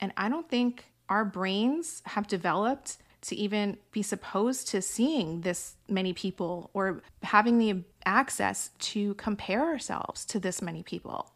And 0.00 0.12
I 0.16 0.28
don't 0.28 0.48
think 0.48 0.86
our 1.10 1.24
brains 1.24 2.02
have 2.06 2.26
developed 2.26 2.96
to 3.22 3.36
even 3.36 3.76
be 3.92 4.02
supposed 4.02 4.68
to 4.68 4.80
seeing 4.80 5.42
this 5.42 5.74
many 5.88 6.12
people 6.14 6.70
or 6.72 7.02
having 7.22 7.58
the 7.58 7.82
access 8.06 8.70
to 8.78 9.12
compare 9.14 9.62
ourselves 9.62 10.24
to 10.24 10.40
this 10.40 10.62
many 10.62 10.82
people. 10.82 11.30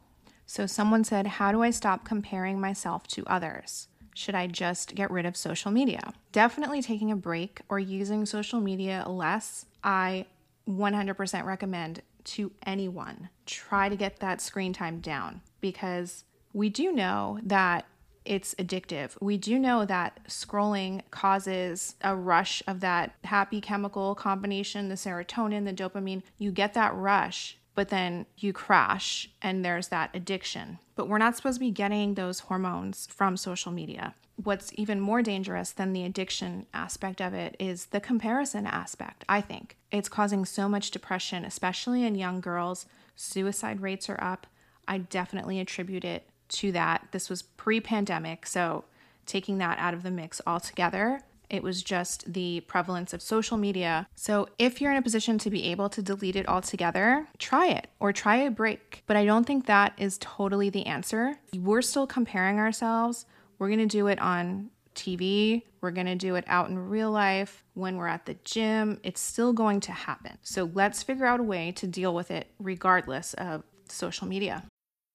So, 0.47 0.67
someone 0.67 1.05
said, 1.05 1.27
How 1.27 1.53
do 1.53 1.63
I 1.63 1.71
stop 1.71 2.05
comparing 2.05 2.61
myself 2.61 3.07
to 3.09 3.25
others? 3.27 3.89
Should 4.15 4.35
I 4.35 4.47
just 4.47 4.95
get 4.95 5.11
rid 5.11 5.27
of 5.27 5.37
social 5.37 5.71
media? 5.71 6.13
Definitely 6.33 6.81
taking 6.81 7.11
a 7.11 7.17
break 7.17 7.61
or 7.69 7.79
using 7.79 8.25
social 8.25 8.61
media 8.61 9.05
less. 9.09 9.67
I 9.83 10.27
100% 10.69 11.45
recommend 11.45 12.01
to 12.25 12.53
anyone 12.65 13.29
try 13.45 13.89
to 13.89 13.97
get 13.97 14.21
that 14.21 14.41
screen 14.41 14.73
time 14.73 15.01
down 15.01 15.43
because 15.61 16.25
we 16.55 16.71
do 16.71 16.93
know 16.93 17.39
that 17.43 17.85
it's 18.25 18.55
addictive. 18.55 19.21
We 19.21 19.37
do 19.37 19.59
know 19.59 19.85
that 19.85 20.21
scrolling 20.29 21.03
causes 21.11 21.95
a 22.01 22.17
rush 22.17 22.63
of 22.67 22.81
that 22.81 23.15
happy 23.25 23.61
chemical 23.61 24.15
combination, 24.15 24.89
the 24.89 24.95
serotonin, 24.95 25.65
the 25.65 25.73
dopamine. 25.73 26.23
You 26.39 26.51
get 26.51 26.75
that 26.75 26.95
rush, 26.95 27.59
but 27.75 27.89
then 27.89 28.27
you 28.37 28.53
crash 28.53 29.29
and 29.43 29.65
there's 29.65 29.89
that 29.89 30.11
addiction. 30.15 30.79
But 30.97 31.09
we're 31.09 31.19
not 31.19 31.37
supposed 31.37 31.57
to 31.57 31.61
be 31.61 31.71
getting 31.71 32.15
those 32.15 32.41
hormones 32.41 33.07
from 33.11 33.37
social 33.37 33.73
media. 33.73 34.15
What's 34.43 34.73
even 34.75 35.01
more 35.01 35.23
dangerous 35.23 35.71
than 35.71 35.93
the 35.93 36.05
addiction 36.05 36.67
aspect 36.75 37.21
of 37.21 37.35
it 37.35 37.57
is 37.61 37.87
the 37.87 38.01
comparison 38.01 38.67
aspect, 38.67 39.25
I 39.29 39.41
think. 39.41 39.77
It's 39.93 40.09
causing 40.09 40.45
so 40.45 40.69
much 40.69 40.91
depression, 40.91 41.45
especially 41.45 42.05
in 42.05 42.17
young 42.17 42.41
girls. 42.41 42.87
Suicide 43.15 43.81
rates 43.81 44.09
are 44.09 44.21
up. 44.21 44.49
I 44.89 44.99
definitely 44.99 45.61
attribute 45.61 46.05
it 46.05 46.29
to 46.51 46.73
that. 46.73 47.09
This 47.13 47.31
was 47.31 47.43
pre 47.43 47.81
pandemic, 47.81 48.47
so 48.47 48.85
taking 49.27 49.59
that 49.59 49.79
out 49.79 49.95
of 49.95 50.03
the 50.03 50.11
mix 50.11 50.41
altogether, 50.47 51.23
it 51.51 51.63
was 51.63 51.83
just 51.83 52.33
the 52.33 52.61
prevalence 52.63 53.13
of 53.13 53.23
social 53.23 53.57
media. 53.57 54.09
So, 54.15 54.49
if 54.59 54.81
you're 54.81 54.91
in 54.91 54.97
a 54.97 55.03
position 55.03 55.39
to 55.39 55.51
be 55.51 55.65
able 55.65 55.89
to 55.91 56.03
delete 56.03 56.37
it 56.37 56.49
altogether, 56.49 57.29
try 57.39 57.69
it 57.69 57.89
or 58.01 58.13
try 58.13 58.37
a 58.37 58.51
break. 58.51 59.03
But 59.07 59.17
I 59.17 59.25
don't 59.25 59.45
think 59.45 59.67
that 59.67 59.93
is 59.99 60.19
totally 60.21 60.71
the 60.71 60.87
answer. 60.87 61.37
We're 61.57 61.83
still 61.83 62.07
comparing 62.07 62.59
ourselves. 62.59 63.27
We're 63.59 63.69
going 63.69 63.79
to 63.81 63.87
do 63.87 64.07
it 64.09 64.19
on 64.19 64.71
TV. 64.95 65.63
We're 65.81 65.91
going 65.91 66.07
to 66.07 66.17
do 66.17 66.35
it 66.35 66.45
out 66.47 66.71
in 66.71 66.79
real 66.79 67.11
life 67.11 67.65
when 67.75 67.97
we're 67.97 68.09
at 68.09 68.27
the 68.27 68.37
gym. 68.45 68.99
It's 69.03 69.21
still 69.21 69.53
going 69.53 69.81
to 69.81 69.93
happen. 69.93 70.39
So, 70.43 70.71
let's 70.73 71.03
figure 71.03 71.27
out 71.27 71.41
a 71.41 71.45
way 71.45 71.73
to 71.73 71.87
deal 71.87 72.15
with 72.15 72.31
it 72.31 72.49
regardless 72.59 73.35
of 73.35 73.65
social 73.89 74.27
media. 74.27 74.65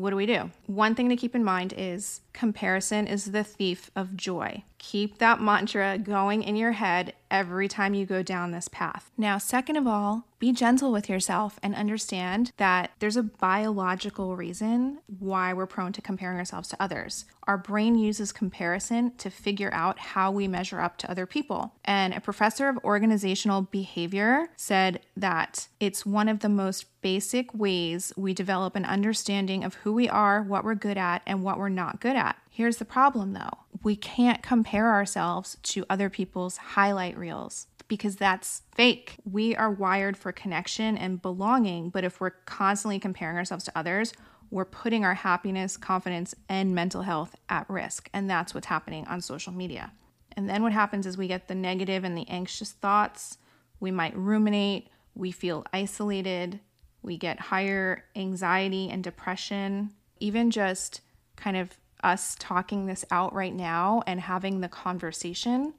what 0.00 0.10
do 0.10 0.16
we 0.16 0.26
do? 0.26 0.50
One 0.66 0.94
thing 0.94 1.08
to 1.10 1.16
keep 1.16 1.34
in 1.34 1.44
mind 1.44 1.74
is 1.76 2.20
comparison 2.32 3.06
is 3.06 3.26
the 3.26 3.44
thief 3.44 3.90
of 3.94 4.16
joy. 4.16 4.64
Keep 4.78 5.18
that 5.18 5.40
mantra 5.40 5.98
going 5.98 6.42
in 6.42 6.56
your 6.56 6.72
head 6.72 7.12
every 7.30 7.68
time 7.68 7.94
you 7.94 8.06
go 8.06 8.22
down 8.22 8.50
this 8.50 8.68
path. 8.68 9.10
Now, 9.16 9.38
second 9.38 9.76
of 9.76 9.86
all, 9.86 10.24
be 10.38 10.52
gentle 10.52 10.90
with 10.90 11.08
yourself 11.08 11.60
and 11.62 11.74
understand 11.74 12.52
that 12.56 12.92
there's 12.98 13.18
a 13.18 13.22
biological 13.22 14.36
reason 14.36 14.98
why 15.18 15.52
we're 15.52 15.66
prone 15.66 15.92
to 15.92 16.00
comparing 16.00 16.38
ourselves 16.38 16.68
to 16.70 16.82
others. 16.82 17.26
Our 17.44 17.58
brain 17.58 17.94
uses 17.96 18.32
comparison 18.32 19.14
to 19.18 19.28
figure 19.28 19.70
out 19.74 19.98
how 19.98 20.32
we 20.32 20.48
measure 20.48 20.80
up 20.80 20.96
to 20.98 21.10
other 21.10 21.26
people. 21.26 21.74
And 21.84 22.14
a 22.14 22.20
professor 22.20 22.68
of 22.68 22.78
organizational 22.84 23.62
behavior 23.62 24.48
said 24.56 25.00
that 25.16 25.68
it's 25.78 26.06
one 26.06 26.28
of 26.28 26.40
the 26.40 26.48
most 26.48 26.86
basic 27.02 27.52
ways 27.54 28.12
we 28.16 28.32
develop 28.32 28.76
an 28.76 28.84
understanding 28.84 29.62
of 29.62 29.74
who 29.74 29.92
we 29.92 30.08
are, 30.08 30.42
what 30.42 30.64
we're 30.64 30.74
good 30.74 30.98
at, 30.98 31.22
and 31.26 31.42
what 31.42 31.58
we're 31.58 31.68
not 31.68 32.00
good 32.00 32.16
Here's 32.50 32.76
the 32.76 32.84
problem 32.84 33.32
though 33.32 33.58
we 33.82 33.96
can't 33.96 34.42
compare 34.42 34.92
ourselves 34.92 35.56
to 35.62 35.86
other 35.88 36.10
people's 36.10 36.56
highlight 36.58 37.16
reels 37.16 37.66
because 37.88 38.16
that's 38.16 38.62
fake. 38.74 39.16
We 39.24 39.56
are 39.56 39.70
wired 39.70 40.16
for 40.16 40.30
connection 40.30 40.96
and 40.98 41.22
belonging, 41.22 41.90
but 41.90 42.04
if 42.04 42.20
we're 42.20 42.30
constantly 42.30 42.98
comparing 42.98 43.36
ourselves 43.36 43.64
to 43.64 43.72
others, 43.74 44.12
we're 44.50 44.64
putting 44.64 45.04
our 45.04 45.14
happiness, 45.14 45.76
confidence, 45.76 46.34
and 46.48 46.74
mental 46.74 47.02
health 47.02 47.34
at 47.48 47.68
risk. 47.70 48.10
And 48.12 48.28
that's 48.28 48.52
what's 48.52 48.66
happening 48.66 49.06
on 49.06 49.20
social 49.20 49.52
media. 49.52 49.92
And 50.36 50.48
then 50.48 50.62
what 50.62 50.72
happens 50.72 51.06
is 51.06 51.16
we 51.16 51.28
get 51.28 51.48
the 51.48 51.54
negative 51.54 52.04
and 52.04 52.16
the 52.16 52.28
anxious 52.28 52.72
thoughts. 52.72 53.38
We 53.80 53.90
might 53.90 54.16
ruminate. 54.16 54.88
We 55.14 55.30
feel 55.32 55.64
isolated. 55.72 56.60
We 57.02 57.16
get 57.16 57.40
higher 57.40 58.04
anxiety 58.14 58.88
and 58.90 59.02
depression. 59.02 59.90
Even 60.18 60.50
just 60.50 61.00
kind 61.36 61.56
of 61.56 61.78
us 62.02 62.36
talking 62.38 62.86
this 62.86 63.04
out 63.10 63.32
right 63.32 63.54
now 63.54 64.02
and 64.06 64.20
having 64.20 64.60
the 64.60 64.68
conversation, 64.68 65.74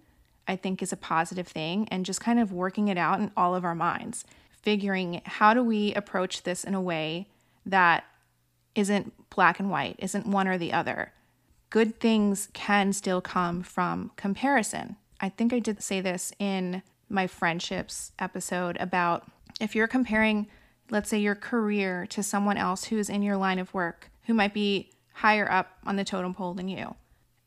I 0.48 0.56
think 0.56 0.82
is 0.82 0.94
a 0.94 0.98
positive 0.98 1.48
thing, 1.48 1.88
and 1.90 2.06
just 2.06 2.22
kind 2.22 2.40
of 2.40 2.52
working 2.52 2.88
it 2.88 2.98
out 2.98 3.20
in 3.20 3.32
all 3.38 3.56
of 3.56 3.66
our 3.66 3.76
minds, 3.76 4.26
figuring 4.52 5.22
how 5.26 5.54
do 5.54 5.64
we 5.64 5.94
approach 5.94 6.44
this 6.44 6.64
in 6.64 6.74
a 6.74 6.82
way 6.82 7.28
that 7.66 8.04
isn't 8.76 9.14
black 9.30 9.60
and 9.60 9.70
white, 9.70 9.96
isn't 10.00 10.28
one 10.28 10.48
or 10.48 10.58
the 10.58 10.74
other. 10.74 11.14
Good 11.70 12.00
things 12.00 12.50
can 12.54 12.94
still 12.94 13.22
come 13.22 13.64
from 13.64 14.12
comparison. 14.16 14.98
I 15.20 15.30
think 15.30 15.54
I 15.54 15.60
did 15.60 15.82
say 15.82 16.02
this 16.02 16.34
in 16.40 16.82
my 17.10 17.28
friendships 17.28 18.12
episode 18.20 18.78
about 18.80 19.26
if 19.60 19.76
you're 19.76 19.88
comparing, 19.88 20.48
let's 20.90 21.10
say, 21.10 21.20
your 21.20 21.36
career 21.36 22.06
to 22.08 22.24
someone 22.24 22.58
else 22.58 22.86
who's 22.86 23.10
in 23.10 23.22
your 23.22 23.38
line 23.38 23.60
of 23.60 23.74
work, 23.74 24.10
who 24.26 24.34
might 24.34 24.54
be 24.54 24.91
higher 25.14 25.50
up 25.52 25.78
on 25.86 25.96
the 25.96 26.04
totem 26.04 26.34
pole 26.34 26.54
than 26.54 26.68
you, 26.68 26.96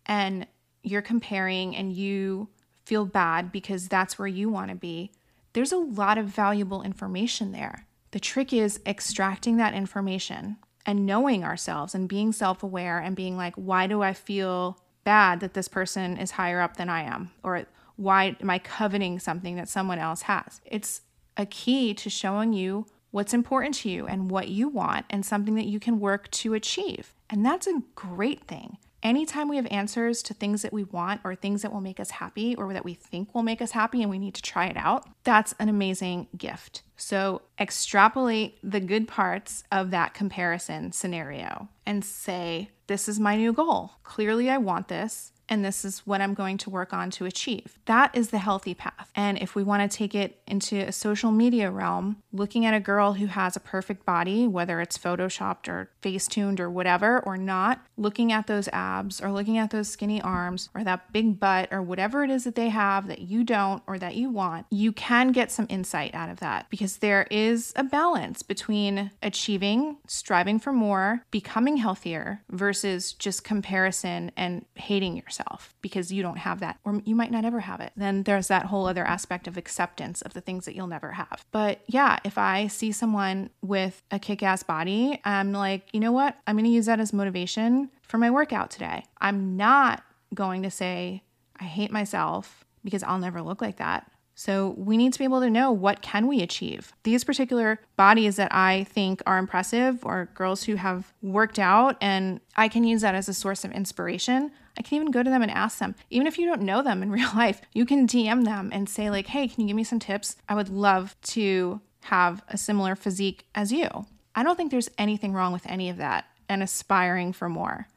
and 0.06 0.46
you're 0.82 1.02
comparing 1.02 1.74
and 1.74 1.92
you 1.92 2.48
feel 2.84 3.06
bad 3.06 3.50
because 3.50 3.88
that's 3.88 4.18
where 4.18 4.28
you 4.28 4.48
want 4.48 4.68
to 4.70 4.76
be, 4.76 5.10
there's 5.54 5.72
a 5.72 5.78
lot 5.78 6.18
of 6.18 6.26
valuable 6.26 6.82
information 6.82 7.52
there. 7.52 7.86
The 8.10 8.20
trick 8.20 8.52
is 8.52 8.80
extracting 8.86 9.56
that 9.56 9.74
information 9.74 10.56
and 10.86 11.06
knowing 11.06 11.42
ourselves 11.42 11.94
and 11.94 12.08
being 12.08 12.32
self 12.32 12.62
aware 12.62 12.98
and 12.98 13.16
being 13.16 13.36
like, 13.36 13.54
why 13.54 13.86
do 13.86 14.02
I 14.02 14.12
feel 14.12 14.78
bad 15.04 15.40
that 15.40 15.54
this 15.54 15.68
person 15.68 16.16
is 16.18 16.32
higher 16.32 16.60
up 16.60 16.76
than 16.76 16.88
I 16.88 17.02
am? 17.02 17.30
Or 17.42 17.64
why 17.96 18.36
am 18.40 18.50
I 18.50 18.58
coveting 18.58 19.18
something 19.18 19.56
that 19.56 19.68
someone 19.68 19.98
else 19.98 20.22
has? 20.22 20.60
It's 20.64 21.02
a 21.36 21.46
key 21.46 21.94
to 21.94 22.10
showing 22.10 22.52
you 22.52 22.86
what's 23.14 23.32
important 23.32 23.76
to 23.76 23.88
you 23.88 24.08
and 24.08 24.28
what 24.28 24.48
you 24.48 24.68
want 24.68 25.06
and 25.08 25.24
something 25.24 25.54
that 25.54 25.66
you 25.66 25.78
can 25.78 26.00
work 26.00 26.28
to 26.32 26.52
achieve. 26.52 27.14
And 27.30 27.46
that's 27.46 27.68
a 27.68 27.80
great 27.94 28.42
thing. 28.48 28.76
Anytime 29.04 29.48
we 29.48 29.54
have 29.54 29.68
answers 29.70 30.20
to 30.24 30.34
things 30.34 30.62
that 30.62 30.72
we 30.72 30.82
want 30.82 31.20
or 31.22 31.36
things 31.36 31.62
that 31.62 31.72
will 31.72 31.80
make 31.80 32.00
us 32.00 32.10
happy 32.10 32.56
or 32.56 32.72
that 32.72 32.84
we 32.84 32.94
think 32.94 33.32
will 33.32 33.44
make 33.44 33.62
us 33.62 33.70
happy 33.70 34.02
and 34.02 34.10
we 34.10 34.18
need 34.18 34.34
to 34.34 34.42
try 34.42 34.66
it 34.66 34.76
out, 34.76 35.06
that's 35.22 35.54
an 35.60 35.68
amazing 35.68 36.26
gift. 36.36 36.82
So 36.96 37.42
extrapolate 37.60 38.58
the 38.64 38.80
good 38.80 39.06
parts 39.06 39.62
of 39.70 39.92
that 39.92 40.12
comparison 40.12 40.90
scenario 40.90 41.68
and 41.86 42.04
say, 42.04 42.70
This 42.88 43.08
is 43.08 43.20
my 43.20 43.36
new 43.36 43.52
goal. 43.52 43.92
Clearly, 44.02 44.50
I 44.50 44.58
want 44.58 44.88
this 44.88 45.30
and 45.48 45.64
this 45.64 45.84
is 45.84 46.00
what 46.00 46.20
I'm 46.20 46.34
going 46.34 46.58
to 46.58 46.70
work 46.70 46.92
on 46.92 47.10
to 47.12 47.26
achieve. 47.26 47.78
That 47.86 48.16
is 48.16 48.30
the 48.30 48.38
healthy 48.38 48.74
path. 48.74 49.10
And 49.14 49.38
if 49.38 49.54
we 49.54 49.62
want 49.62 49.90
to 49.90 49.96
take 49.96 50.14
it 50.14 50.40
into 50.46 50.76
a 50.76 50.92
social 50.92 51.32
media 51.32 51.70
realm, 51.70 52.22
looking 52.32 52.64
at 52.64 52.74
a 52.74 52.80
girl 52.80 53.14
who 53.14 53.26
has 53.26 53.56
a 53.56 53.60
perfect 53.60 54.06
body, 54.06 54.46
whether 54.46 54.80
it's 54.80 54.96
photoshopped 54.96 55.68
or 55.68 55.90
face 56.00 56.26
tuned 56.26 56.60
or 56.60 56.70
whatever, 56.70 57.20
or 57.20 57.36
not, 57.36 57.84
looking 57.96 58.32
at 58.32 58.46
those 58.46 58.68
abs 58.68 59.20
or 59.20 59.30
looking 59.30 59.58
at 59.58 59.70
those 59.70 59.88
skinny 59.88 60.20
arms 60.22 60.70
or 60.74 60.82
that 60.84 61.12
big 61.12 61.38
butt 61.38 61.68
or 61.70 61.82
whatever 61.82 62.24
it 62.24 62.30
is 62.30 62.44
that 62.44 62.54
they 62.54 62.70
have 62.70 63.06
that 63.08 63.20
you 63.20 63.44
don't 63.44 63.82
or 63.86 63.98
that 63.98 64.16
you 64.16 64.30
want, 64.30 64.66
you 64.70 64.92
can 64.92 65.32
get 65.32 65.52
some 65.52 65.66
insight 65.68 66.14
out 66.14 66.30
of 66.30 66.40
that 66.40 66.68
because 66.70 66.98
there 66.98 67.26
is 67.30 67.72
a 67.76 67.84
balance 67.84 68.42
between 68.42 69.10
achieving, 69.22 69.98
striving 70.06 70.58
for 70.58 70.72
more, 70.72 71.22
becoming 71.30 71.76
healthier 71.76 72.42
versus 72.50 73.12
just 73.12 73.44
comparison 73.44 74.30
and 74.36 74.64
hating 74.74 75.16
yourself 75.16 75.33
yourself 75.34 75.74
because 75.82 76.12
you 76.12 76.22
don't 76.22 76.38
have 76.38 76.60
that, 76.60 76.78
or 76.84 77.00
you 77.04 77.14
might 77.14 77.30
not 77.30 77.44
ever 77.44 77.60
have 77.60 77.80
it. 77.80 77.92
Then 77.96 78.22
there's 78.22 78.48
that 78.48 78.66
whole 78.66 78.86
other 78.86 79.04
aspect 79.04 79.46
of 79.46 79.56
acceptance 79.56 80.22
of 80.22 80.32
the 80.32 80.40
things 80.40 80.64
that 80.64 80.74
you'll 80.74 80.86
never 80.86 81.12
have. 81.12 81.44
But 81.50 81.80
yeah, 81.86 82.18
if 82.24 82.38
I 82.38 82.68
see 82.68 82.92
someone 82.92 83.50
with 83.62 84.02
a 84.10 84.18
kick 84.18 84.42
ass 84.42 84.62
body, 84.62 85.20
I'm 85.24 85.52
like, 85.52 85.88
you 85.92 86.00
know 86.00 86.12
what? 86.12 86.36
I'm 86.46 86.56
going 86.56 86.64
to 86.64 86.70
use 86.70 86.86
that 86.86 87.00
as 87.00 87.12
motivation 87.12 87.90
for 88.02 88.18
my 88.18 88.30
workout 88.30 88.70
today. 88.70 89.04
I'm 89.20 89.56
not 89.56 90.02
going 90.34 90.62
to 90.62 90.70
say, 90.70 91.22
I 91.58 91.64
hate 91.64 91.90
myself 91.90 92.64
because 92.82 93.02
I'll 93.02 93.18
never 93.18 93.42
look 93.42 93.60
like 93.60 93.76
that. 93.76 94.10
So 94.36 94.74
we 94.76 94.96
need 94.96 95.12
to 95.12 95.18
be 95.18 95.24
able 95.24 95.40
to 95.40 95.50
know 95.50 95.70
what 95.70 96.02
can 96.02 96.26
we 96.26 96.42
achieve. 96.42 96.92
These 97.04 97.22
particular 97.22 97.78
bodies 97.96 98.34
that 98.36 98.52
I 98.52 98.82
think 98.84 99.22
are 99.26 99.38
impressive 99.38 100.04
or 100.04 100.28
girls 100.34 100.64
who 100.64 100.74
have 100.74 101.12
worked 101.22 101.60
out 101.60 101.96
and 102.00 102.40
I 102.56 102.66
can 102.68 102.82
use 102.82 103.02
that 103.02 103.14
as 103.14 103.28
a 103.28 103.34
source 103.34 103.64
of 103.64 103.70
inspiration. 103.70 104.50
I 104.76 104.82
can 104.82 104.96
even 104.96 105.10
go 105.10 105.22
to 105.22 105.30
them 105.30 105.42
and 105.42 105.50
ask 105.50 105.78
them. 105.78 105.94
Even 106.10 106.26
if 106.26 106.38
you 106.38 106.46
don't 106.46 106.62
know 106.62 106.82
them 106.82 107.02
in 107.02 107.10
real 107.12 107.30
life, 107.34 107.60
you 107.72 107.86
can 107.86 108.06
DM 108.06 108.44
them 108.44 108.70
and 108.72 108.88
say 108.88 109.10
like, 109.10 109.28
"Hey, 109.28 109.48
can 109.48 109.62
you 109.62 109.68
give 109.68 109.76
me 109.76 109.84
some 109.84 109.98
tips? 109.98 110.36
I 110.48 110.54
would 110.54 110.68
love 110.68 111.16
to 111.22 111.80
have 112.04 112.42
a 112.48 112.56
similar 112.56 112.94
physique 112.94 113.46
as 113.54 113.72
you." 113.72 114.06
I 114.34 114.42
don't 114.42 114.56
think 114.56 114.70
there's 114.70 114.90
anything 114.98 115.32
wrong 115.32 115.52
with 115.52 115.66
any 115.66 115.88
of 115.88 115.98
that 115.98 116.26
and 116.48 116.62
aspiring 116.62 117.32
for 117.32 117.48
more. 117.48 117.88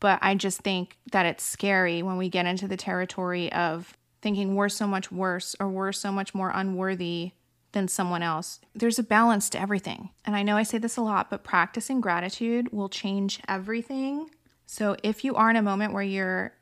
But 0.00 0.18
I 0.22 0.34
just 0.34 0.60
think 0.60 0.96
that 1.12 1.26
it's 1.26 1.42
scary 1.42 2.02
when 2.02 2.18
we 2.18 2.28
get 2.28 2.46
into 2.46 2.68
the 2.68 2.76
territory 2.76 3.50
of 3.52 3.96
thinking 4.20 4.54
we're 4.54 4.68
so 4.68 4.86
much 4.86 5.10
worse 5.10 5.56
or 5.58 5.68
we're 5.68 5.92
so 5.92 6.12
much 6.12 6.34
more 6.34 6.50
unworthy 6.54 7.32
than 7.72 7.88
someone 7.88 8.22
else. 8.22 8.60
There's 8.74 8.98
a 8.98 9.02
balance 9.02 9.50
to 9.50 9.60
everything. 9.60 10.10
And 10.24 10.34
I 10.34 10.42
know 10.42 10.56
I 10.56 10.62
say 10.62 10.78
this 10.78 10.96
a 10.96 11.02
lot, 11.02 11.30
but 11.30 11.44
practicing 11.44 12.00
gratitude 12.00 12.72
will 12.72 12.88
change 12.88 13.40
everything. 13.46 14.30
So 14.70 14.96
if 15.02 15.24
you 15.24 15.34
are 15.34 15.48
in 15.48 15.56
a 15.56 15.62
moment 15.62 15.94
where 15.94 16.02
you're 16.02 16.52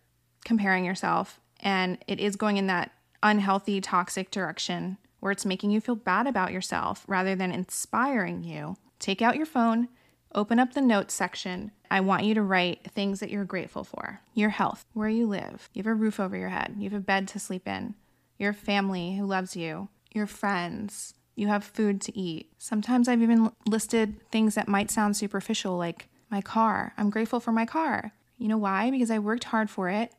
comparing 0.45 0.85
yourself 0.85 1.41
and 1.59 1.99
it 2.07 2.21
is 2.21 2.37
going 2.37 2.57
in 2.57 2.69
that 2.69 2.93
unhealthy, 3.21 3.81
toxic 3.81 4.31
direction 4.31 4.97
where 5.19 5.33
it's 5.33 5.45
making 5.45 5.73
you 5.73 5.81
feel 5.81 5.97
bad 5.97 6.29
about 6.29 6.53
yourself 6.53 7.05
rather 7.09 7.35
than 7.35 7.51
inspiring 7.51 8.45
you, 8.45 8.77
take 9.01 9.23
out 9.23 9.35
your 9.35 9.45
phone, 9.45 9.89
open 10.33 10.61
up 10.61 10.73
the 10.73 10.81
notes 10.81 11.15
section. 11.15 11.73
I 11.91 11.99
want 11.99 12.23
you 12.23 12.33
to 12.35 12.43
write 12.43 12.93
things 12.93 13.19
that 13.19 13.31
you're 13.31 13.45
grateful 13.45 13.83
for. 13.83 14.21
Your 14.35 14.51
health, 14.51 14.85
where 14.93 15.09
you 15.09 15.27
live, 15.27 15.69
you 15.75 15.81
have 15.81 15.91
a 15.91 15.95
roof 15.95 16.21
over 16.21 16.37
your 16.37 16.51
head, 16.51 16.77
you 16.79 16.89
have 16.89 17.01
a 17.01 17.03
bed 17.03 17.27
to 17.29 17.41
sleep 17.41 17.67
in, 17.67 17.97
your 18.39 18.53
family 18.53 19.17
who 19.17 19.27
loves 19.27 19.57
you, 19.57 19.89
your 20.13 20.29
friends, 20.29 21.15
you 21.35 21.49
have 21.49 21.65
food 21.65 22.01
to 22.03 22.17
eat. 22.17 22.53
Sometimes 22.57 23.09
I've 23.09 23.21
even 23.21 23.51
listed 23.67 24.21
things 24.31 24.55
that 24.55 24.69
might 24.69 24.93
sound 24.93 25.17
superficial, 25.17 25.77
like 25.77 26.09
my 26.31 26.41
car. 26.41 26.93
I'm 26.97 27.11
grateful 27.11 27.41
for 27.41 27.53
my 27.53 27.67
car. 27.67 28.13
You 28.39 28.49
know 28.49 28.59
why? 28.59 28.91
Because 28.91 29.11
I 29.11 29.19
worked 29.19 29.45
hard 29.45 29.71
for 29.71 29.89
it. 29.89 30.13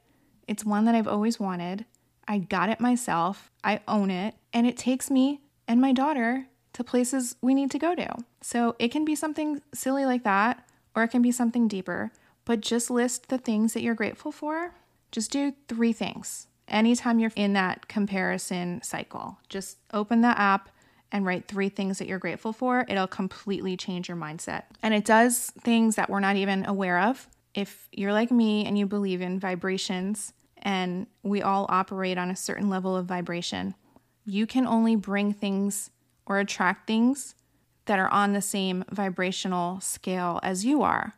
It's 0.47 0.65
one 0.65 0.85
that 0.85 0.95
I've 0.95 1.07
always 1.07 1.39
wanted. 1.39 1.85
I 2.27 2.39
got 2.39 2.69
it 2.69 2.79
myself. 2.79 3.51
I 3.63 3.81
own 3.87 4.09
it. 4.11 4.35
And 4.53 4.65
it 4.65 4.77
takes 4.77 5.11
me 5.11 5.41
and 5.67 5.79
my 5.81 5.91
daughter 5.91 6.47
to 6.73 6.83
places 6.83 7.35
we 7.41 7.53
need 7.53 7.71
to 7.71 7.79
go 7.79 7.95
to. 7.95 8.15
So 8.41 8.75
it 8.79 8.89
can 8.89 9.05
be 9.05 9.15
something 9.15 9.61
silly 9.73 10.05
like 10.05 10.23
that, 10.23 10.67
or 10.95 11.03
it 11.03 11.09
can 11.09 11.21
be 11.21 11.31
something 11.31 11.67
deeper. 11.67 12.11
But 12.45 12.61
just 12.61 12.89
list 12.89 13.29
the 13.29 13.37
things 13.37 13.73
that 13.73 13.81
you're 13.81 13.95
grateful 13.95 14.31
for. 14.31 14.73
Just 15.11 15.31
do 15.31 15.53
three 15.67 15.93
things 15.93 16.47
anytime 16.67 17.19
you're 17.19 17.31
in 17.35 17.53
that 17.53 17.87
comparison 17.87 18.81
cycle. 18.83 19.39
Just 19.49 19.77
open 19.93 20.21
the 20.21 20.39
app 20.39 20.69
and 21.11 21.25
write 21.25 21.47
three 21.47 21.69
things 21.69 21.99
that 21.99 22.07
you're 22.07 22.19
grateful 22.19 22.53
for. 22.53 22.85
It'll 22.87 23.07
completely 23.07 23.77
change 23.77 24.07
your 24.07 24.17
mindset. 24.17 24.63
And 24.83 24.93
it 24.93 25.05
does 25.05 25.51
things 25.61 25.95
that 25.95 26.09
we're 26.09 26.19
not 26.19 26.35
even 26.35 26.65
aware 26.65 26.99
of. 26.99 27.27
If 27.53 27.87
you're 27.91 28.13
like 28.13 28.31
me 28.31 28.65
and 28.65 28.77
you 28.77 28.85
believe 28.85 29.21
in 29.21 29.39
vibrations, 29.39 30.33
and 30.61 31.07
we 31.23 31.41
all 31.41 31.65
operate 31.69 32.17
on 32.17 32.29
a 32.29 32.35
certain 32.35 32.69
level 32.69 32.95
of 32.95 33.05
vibration, 33.05 33.75
you 34.25 34.45
can 34.45 34.67
only 34.67 34.95
bring 34.95 35.33
things 35.33 35.91
or 36.25 36.39
attract 36.39 36.87
things 36.87 37.35
that 37.85 37.99
are 37.99 38.09
on 38.09 38.33
the 38.33 38.41
same 38.41 38.83
vibrational 38.91 39.79
scale 39.79 40.39
as 40.43 40.65
you 40.65 40.83
are. 40.83 41.13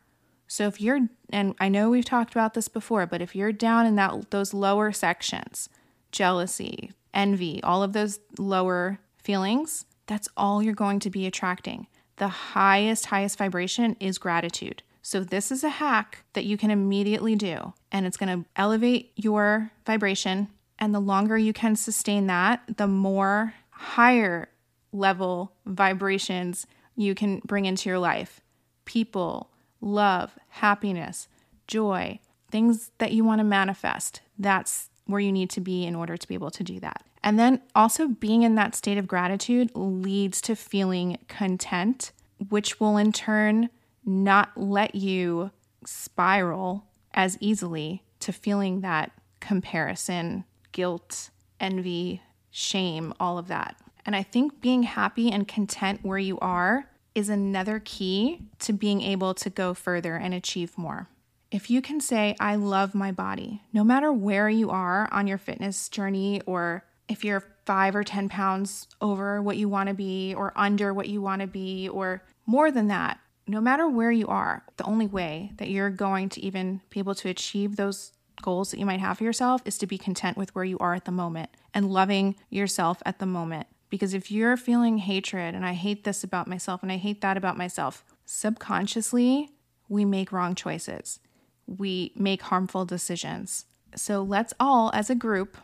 So 0.46 0.66
if 0.66 0.80
you're 0.80 1.00
and 1.30 1.54
I 1.60 1.68
know 1.68 1.90
we've 1.90 2.04
talked 2.04 2.32
about 2.32 2.54
this 2.54 2.68
before, 2.68 3.06
but 3.06 3.22
if 3.22 3.34
you're 3.36 3.52
down 3.52 3.86
in 3.86 3.96
that 3.96 4.30
those 4.30 4.54
lower 4.54 4.92
sections, 4.92 5.68
jealousy, 6.12 6.92
envy, 7.14 7.62
all 7.62 7.82
of 7.82 7.92
those 7.92 8.20
lower 8.38 8.98
feelings, 9.30 9.84
that's 10.08 10.28
all 10.36 10.60
you're 10.60 10.74
going 10.74 10.98
to 10.98 11.08
be 11.08 11.24
attracting. 11.24 11.86
The 12.16 12.26
highest 12.26 13.06
highest 13.06 13.38
vibration 13.38 13.96
is 14.00 14.18
gratitude. 14.18 14.82
So 15.02 15.22
this 15.22 15.52
is 15.52 15.62
a 15.62 15.68
hack 15.68 16.24
that 16.32 16.46
you 16.46 16.56
can 16.56 16.72
immediately 16.72 17.36
do 17.36 17.72
and 17.92 18.06
it's 18.06 18.16
going 18.16 18.42
to 18.42 18.48
elevate 18.56 19.12
your 19.14 19.70
vibration 19.86 20.48
and 20.80 20.92
the 20.92 20.98
longer 20.98 21.38
you 21.38 21.52
can 21.52 21.76
sustain 21.76 22.26
that, 22.26 22.62
the 22.76 22.88
more 22.88 23.54
higher 23.70 24.48
level 24.92 25.52
vibrations 25.64 26.66
you 26.96 27.14
can 27.14 27.40
bring 27.44 27.66
into 27.66 27.88
your 27.88 28.00
life 28.00 28.40
people, 28.84 29.48
love, 29.80 30.36
happiness, 30.48 31.28
joy, 31.68 32.18
things 32.50 32.90
that 32.98 33.12
you 33.12 33.22
want 33.22 33.38
to 33.38 33.44
manifest. 33.44 34.22
That's 34.36 34.90
where 35.06 35.20
you 35.20 35.30
need 35.30 35.50
to 35.50 35.60
be 35.60 35.86
in 35.86 35.94
order 35.94 36.16
to 36.16 36.26
be 36.26 36.34
able 36.34 36.50
to 36.50 36.64
do 36.64 36.80
that. 36.80 37.04
And 37.22 37.38
then 37.38 37.60
also 37.74 38.08
being 38.08 38.42
in 38.42 38.54
that 38.54 38.74
state 38.74 38.98
of 38.98 39.06
gratitude 39.06 39.70
leads 39.74 40.40
to 40.42 40.56
feeling 40.56 41.18
content, 41.28 42.12
which 42.48 42.80
will 42.80 42.96
in 42.96 43.12
turn 43.12 43.68
not 44.04 44.56
let 44.56 44.94
you 44.94 45.50
spiral 45.84 46.86
as 47.12 47.36
easily 47.40 48.02
to 48.20 48.32
feeling 48.32 48.80
that 48.80 49.12
comparison, 49.40 50.44
guilt, 50.72 51.30
envy, 51.58 52.22
shame, 52.50 53.12
all 53.20 53.38
of 53.38 53.48
that. 53.48 53.76
And 54.06 54.16
I 54.16 54.22
think 54.22 54.60
being 54.60 54.84
happy 54.84 55.30
and 55.30 55.46
content 55.46 56.00
where 56.02 56.18
you 56.18 56.38
are 56.38 56.86
is 57.14 57.28
another 57.28 57.82
key 57.84 58.40
to 58.60 58.72
being 58.72 59.02
able 59.02 59.34
to 59.34 59.50
go 59.50 59.74
further 59.74 60.16
and 60.16 60.32
achieve 60.32 60.78
more. 60.78 61.08
If 61.50 61.68
you 61.68 61.82
can 61.82 62.00
say, 62.00 62.36
I 62.38 62.54
love 62.54 62.94
my 62.94 63.10
body, 63.10 63.62
no 63.72 63.82
matter 63.82 64.12
where 64.12 64.48
you 64.48 64.70
are 64.70 65.08
on 65.10 65.26
your 65.26 65.38
fitness 65.38 65.88
journey, 65.88 66.40
or 66.46 66.84
if 67.10 67.24
you're 67.24 67.44
five 67.66 67.94
or 67.94 68.04
10 68.04 68.28
pounds 68.28 68.86
over 69.00 69.42
what 69.42 69.56
you 69.56 69.68
want 69.68 69.88
to 69.88 69.94
be, 69.94 70.34
or 70.34 70.52
under 70.56 70.94
what 70.94 71.08
you 71.08 71.20
want 71.20 71.40
to 71.40 71.46
be, 71.46 71.88
or 71.88 72.22
more 72.46 72.70
than 72.70 72.86
that, 72.88 73.18
no 73.46 73.60
matter 73.60 73.88
where 73.88 74.12
you 74.12 74.28
are, 74.28 74.64
the 74.76 74.84
only 74.84 75.06
way 75.06 75.52
that 75.56 75.68
you're 75.68 75.90
going 75.90 76.28
to 76.30 76.40
even 76.40 76.80
be 76.88 77.00
able 77.00 77.14
to 77.16 77.28
achieve 77.28 77.76
those 77.76 78.12
goals 78.40 78.70
that 78.70 78.78
you 78.78 78.86
might 78.86 79.00
have 79.00 79.18
for 79.18 79.24
yourself 79.24 79.60
is 79.64 79.76
to 79.78 79.86
be 79.86 79.98
content 79.98 80.36
with 80.36 80.54
where 80.54 80.64
you 80.64 80.78
are 80.78 80.94
at 80.94 81.04
the 81.04 81.12
moment 81.12 81.50
and 81.74 81.90
loving 81.90 82.36
yourself 82.48 83.02
at 83.04 83.18
the 83.18 83.26
moment. 83.26 83.66
Because 83.90 84.14
if 84.14 84.30
you're 84.30 84.56
feeling 84.56 84.98
hatred 84.98 85.54
and 85.54 85.66
I 85.66 85.72
hate 85.72 86.04
this 86.04 86.22
about 86.22 86.46
myself 86.46 86.82
and 86.82 86.92
I 86.92 86.96
hate 86.96 87.20
that 87.22 87.36
about 87.36 87.58
myself, 87.58 88.04
subconsciously, 88.24 89.50
we 89.88 90.04
make 90.04 90.30
wrong 90.30 90.54
choices. 90.54 91.18
We 91.66 92.12
make 92.14 92.42
harmful 92.42 92.84
decisions. 92.84 93.66
So 93.96 94.22
let's 94.22 94.54
all, 94.60 94.92
as 94.94 95.10
a 95.10 95.16
group, 95.16 95.56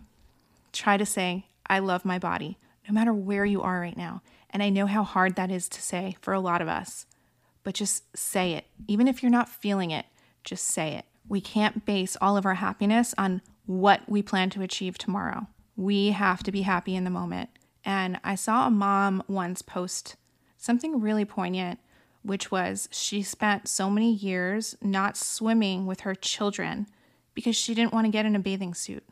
try 0.77 0.97
to 0.97 1.07
say, 1.07 1.47
I 1.67 1.81
love 1.81 2.05
my 2.05 2.19
body, 2.19 2.59
no 2.89 2.95
matter 2.95 3.13
where 3.13 3.45
you 3.45 3.63
are 3.63 3.81
right 3.81 3.97
now. 3.97 4.23
And 4.51 4.63
I 4.63 4.71
know 4.71 4.87
how 4.87 5.03
hard 5.03 5.37
that 5.37 5.51
is 5.51 5.69
to 5.71 5.83
say 5.83 6.17
for 6.21 6.33
a 6.33 6.41
lot 6.41 6.63
of 6.63 6.69
us, 6.69 7.07
but 7.65 7.75
just 7.75 8.17
say 8.17 8.53
it. 8.53 8.67
Even 8.87 9.09
if 9.09 9.23
you're 9.23 9.31
not 9.31 9.49
feeling 9.49 9.91
it, 9.91 10.07
just 10.45 10.65
say 10.65 10.95
it. 10.95 11.05
We 11.29 11.41
can't 11.41 11.85
base 11.85 12.17
all 12.21 12.37
of 12.37 12.47
our 12.47 12.55
happiness 12.55 13.15
on 13.19 13.43
what 13.67 14.03
we 14.09 14.23
plan 14.23 14.51
to 14.51 14.63
achieve 14.63 14.97
tomorrow. 14.97 15.49
We 15.77 16.11
have 16.11 16.43
to 16.45 16.53
be 16.53 16.63
happy 16.63 16.95
in 16.95 17.05
the 17.05 17.11
moment. 17.11 17.51
And 17.85 18.21
I 18.23 18.35
saw 18.37 18.67
a 18.67 18.71
mom 18.71 19.23
once 19.29 19.63
post 19.63 20.17
something 20.57 21.01
really 21.01 21.25
poignant, 21.25 21.79
which 22.23 22.51
was 22.51 22.89
she 22.91 23.23
spent 23.23 23.69
so 23.69 23.91
many 23.91 24.13
years 24.13 24.77
not 24.81 25.17
swimming 25.17 25.87
with 25.87 26.01
her 26.01 26.15
children 26.15 26.87
because 27.35 27.57
she 27.57 27.75
didn't 27.75 27.93
want 27.93 28.07
to 28.07 28.11
get 28.11 28.27
in 28.27 28.35
a 28.35 28.41
bathing 28.41 28.75
suit. 28.75 29.05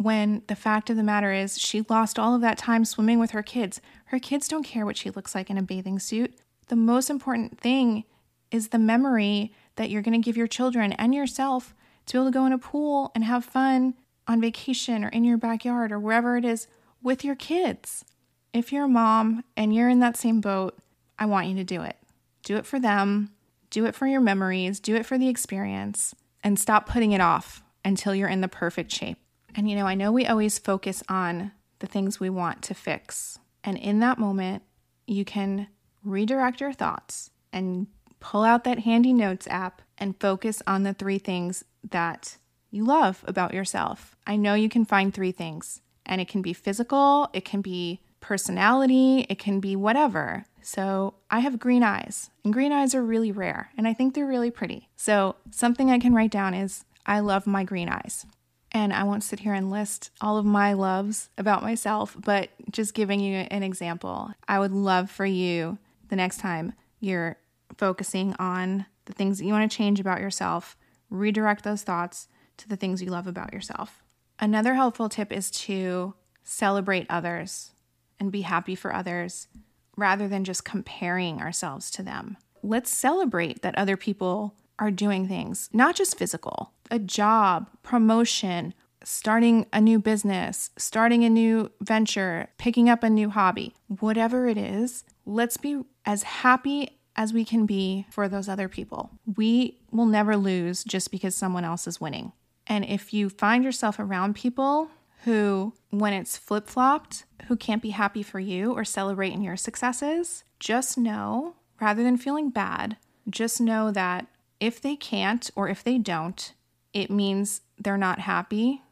When 0.00 0.42
the 0.46 0.54
fact 0.54 0.90
of 0.90 0.96
the 0.96 1.02
matter 1.02 1.32
is, 1.32 1.58
she 1.58 1.84
lost 1.88 2.18
all 2.18 2.34
of 2.34 2.40
that 2.40 2.56
time 2.56 2.84
swimming 2.84 3.18
with 3.18 3.32
her 3.32 3.42
kids. 3.42 3.80
Her 4.06 4.20
kids 4.20 4.46
don't 4.46 4.62
care 4.62 4.86
what 4.86 4.96
she 4.96 5.10
looks 5.10 5.34
like 5.34 5.50
in 5.50 5.58
a 5.58 5.62
bathing 5.62 5.98
suit. 5.98 6.34
The 6.68 6.76
most 6.76 7.10
important 7.10 7.58
thing 7.60 8.04
is 8.52 8.68
the 8.68 8.78
memory 8.78 9.52
that 9.74 9.90
you're 9.90 10.02
going 10.02 10.20
to 10.20 10.24
give 10.24 10.36
your 10.36 10.46
children 10.46 10.92
and 10.92 11.14
yourself 11.14 11.74
to 12.06 12.12
be 12.12 12.18
able 12.18 12.26
to 12.26 12.38
go 12.38 12.46
in 12.46 12.52
a 12.52 12.58
pool 12.58 13.10
and 13.14 13.24
have 13.24 13.44
fun 13.44 13.94
on 14.28 14.40
vacation 14.40 15.04
or 15.04 15.08
in 15.08 15.24
your 15.24 15.36
backyard 15.36 15.90
or 15.90 15.98
wherever 15.98 16.36
it 16.36 16.44
is 16.44 16.68
with 17.02 17.24
your 17.24 17.34
kids. 17.34 18.04
If 18.52 18.72
you're 18.72 18.84
a 18.84 18.88
mom 18.88 19.44
and 19.56 19.74
you're 19.74 19.88
in 19.88 20.00
that 20.00 20.16
same 20.16 20.40
boat, 20.40 20.78
I 21.18 21.26
want 21.26 21.48
you 21.48 21.56
to 21.56 21.64
do 21.64 21.82
it. 21.82 21.96
Do 22.44 22.56
it 22.56 22.66
for 22.66 22.78
them, 22.78 23.32
do 23.70 23.84
it 23.84 23.94
for 23.94 24.06
your 24.06 24.20
memories, 24.20 24.78
do 24.78 24.94
it 24.94 25.04
for 25.04 25.18
the 25.18 25.28
experience, 25.28 26.14
and 26.44 26.58
stop 26.58 26.88
putting 26.88 27.12
it 27.12 27.20
off 27.20 27.62
until 27.84 28.14
you're 28.14 28.28
in 28.28 28.40
the 28.40 28.48
perfect 28.48 28.92
shape. 28.92 29.18
And 29.58 29.68
you 29.68 29.74
know, 29.74 29.88
I 29.88 29.96
know 29.96 30.12
we 30.12 30.24
always 30.24 30.56
focus 30.56 31.02
on 31.08 31.50
the 31.80 31.88
things 31.88 32.20
we 32.20 32.30
want 32.30 32.62
to 32.62 32.74
fix. 32.74 33.40
And 33.64 33.76
in 33.76 33.98
that 33.98 34.16
moment, 34.16 34.62
you 35.04 35.24
can 35.24 35.66
redirect 36.04 36.60
your 36.60 36.72
thoughts 36.72 37.30
and 37.52 37.88
pull 38.20 38.44
out 38.44 38.62
that 38.62 38.78
handy 38.78 39.12
notes 39.12 39.48
app 39.48 39.82
and 39.98 40.20
focus 40.20 40.62
on 40.68 40.84
the 40.84 40.94
three 40.94 41.18
things 41.18 41.64
that 41.90 42.36
you 42.70 42.84
love 42.84 43.24
about 43.26 43.52
yourself. 43.52 44.14
I 44.28 44.36
know 44.36 44.54
you 44.54 44.68
can 44.68 44.84
find 44.84 45.12
three 45.12 45.32
things, 45.32 45.80
and 46.06 46.20
it 46.20 46.28
can 46.28 46.40
be 46.40 46.52
physical, 46.52 47.28
it 47.32 47.44
can 47.44 47.60
be 47.60 48.00
personality, 48.20 49.26
it 49.28 49.40
can 49.40 49.58
be 49.58 49.74
whatever. 49.74 50.44
So 50.62 51.14
I 51.32 51.40
have 51.40 51.58
green 51.58 51.82
eyes, 51.82 52.30
and 52.44 52.52
green 52.52 52.70
eyes 52.70 52.94
are 52.94 53.02
really 53.02 53.32
rare, 53.32 53.70
and 53.76 53.88
I 53.88 53.92
think 53.92 54.14
they're 54.14 54.24
really 54.24 54.52
pretty. 54.52 54.88
So 54.94 55.34
something 55.50 55.90
I 55.90 55.98
can 55.98 56.14
write 56.14 56.30
down 56.30 56.54
is 56.54 56.84
I 57.04 57.18
love 57.18 57.44
my 57.44 57.64
green 57.64 57.88
eyes. 57.88 58.24
And 58.72 58.92
I 58.92 59.04
won't 59.04 59.22
sit 59.22 59.40
here 59.40 59.54
and 59.54 59.70
list 59.70 60.10
all 60.20 60.36
of 60.36 60.44
my 60.44 60.74
loves 60.74 61.30
about 61.38 61.62
myself, 61.62 62.16
but 62.22 62.50
just 62.70 62.94
giving 62.94 63.20
you 63.20 63.38
an 63.50 63.62
example. 63.62 64.30
I 64.46 64.58
would 64.58 64.72
love 64.72 65.10
for 65.10 65.24
you 65.24 65.78
the 66.08 66.16
next 66.16 66.38
time 66.38 66.74
you're 67.00 67.38
focusing 67.76 68.34
on 68.38 68.86
the 69.06 69.12
things 69.12 69.38
that 69.38 69.46
you 69.46 69.52
want 69.52 69.70
to 69.70 69.76
change 69.76 70.00
about 70.00 70.20
yourself, 70.20 70.76
redirect 71.10 71.64
those 71.64 71.82
thoughts 71.82 72.28
to 72.58 72.68
the 72.68 72.76
things 72.76 73.02
you 73.02 73.10
love 73.10 73.26
about 73.26 73.52
yourself. 73.52 74.02
Another 74.38 74.74
helpful 74.74 75.08
tip 75.08 75.32
is 75.32 75.50
to 75.50 76.14
celebrate 76.44 77.06
others 77.08 77.72
and 78.20 78.32
be 78.32 78.42
happy 78.42 78.74
for 78.74 78.94
others 78.94 79.48
rather 79.96 80.28
than 80.28 80.44
just 80.44 80.64
comparing 80.64 81.40
ourselves 81.40 81.90
to 81.92 82.02
them. 82.02 82.36
Let's 82.62 82.90
celebrate 82.90 83.62
that 83.62 83.76
other 83.76 83.96
people 83.96 84.54
are 84.78 84.90
doing 84.90 85.26
things, 85.26 85.68
not 85.72 85.96
just 85.96 86.18
physical, 86.18 86.72
a 86.90 86.98
job, 86.98 87.68
promotion, 87.82 88.74
starting 89.04 89.66
a 89.72 89.80
new 89.80 89.98
business, 89.98 90.70
starting 90.76 91.24
a 91.24 91.30
new 91.30 91.70
venture, 91.80 92.48
picking 92.58 92.88
up 92.88 93.02
a 93.02 93.10
new 93.10 93.30
hobby, 93.30 93.74
whatever 94.00 94.46
it 94.46 94.58
is, 94.58 95.04
let's 95.24 95.56
be 95.56 95.82
as 96.04 96.22
happy 96.22 96.90
as 97.16 97.32
we 97.32 97.44
can 97.44 97.66
be 97.66 98.06
for 98.10 98.28
those 98.28 98.48
other 98.48 98.68
people. 98.68 99.10
We 99.36 99.78
will 99.90 100.06
never 100.06 100.36
lose 100.36 100.84
just 100.84 101.10
because 101.10 101.34
someone 101.34 101.64
else 101.64 101.86
is 101.86 102.00
winning. 102.00 102.32
And 102.66 102.84
if 102.84 103.12
you 103.12 103.28
find 103.28 103.64
yourself 103.64 103.98
around 103.98 104.36
people 104.36 104.90
who, 105.24 105.72
when 105.90 106.12
it's 106.12 106.36
flip 106.36 106.68
flopped, 106.68 107.24
who 107.46 107.56
can't 107.56 107.82
be 107.82 107.90
happy 107.90 108.22
for 108.22 108.38
you 108.38 108.72
or 108.72 108.84
celebrate 108.84 109.32
in 109.32 109.42
your 109.42 109.56
successes, 109.56 110.44
just 110.60 110.96
know, 110.96 111.56
rather 111.80 112.02
than 112.02 112.16
feeling 112.16 112.50
bad, 112.50 112.96
just 113.28 113.60
know 113.60 113.90
that 113.90 114.26
if 114.60 114.80
they 114.80 114.96
can't 114.96 115.50
or 115.56 115.68
if 115.68 115.82
they 115.82 115.98
don't, 115.98 116.52
it 116.98 117.10
means 117.12 117.60
they're 117.78 117.96
not 117.96 118.18
happy 118.18 118.82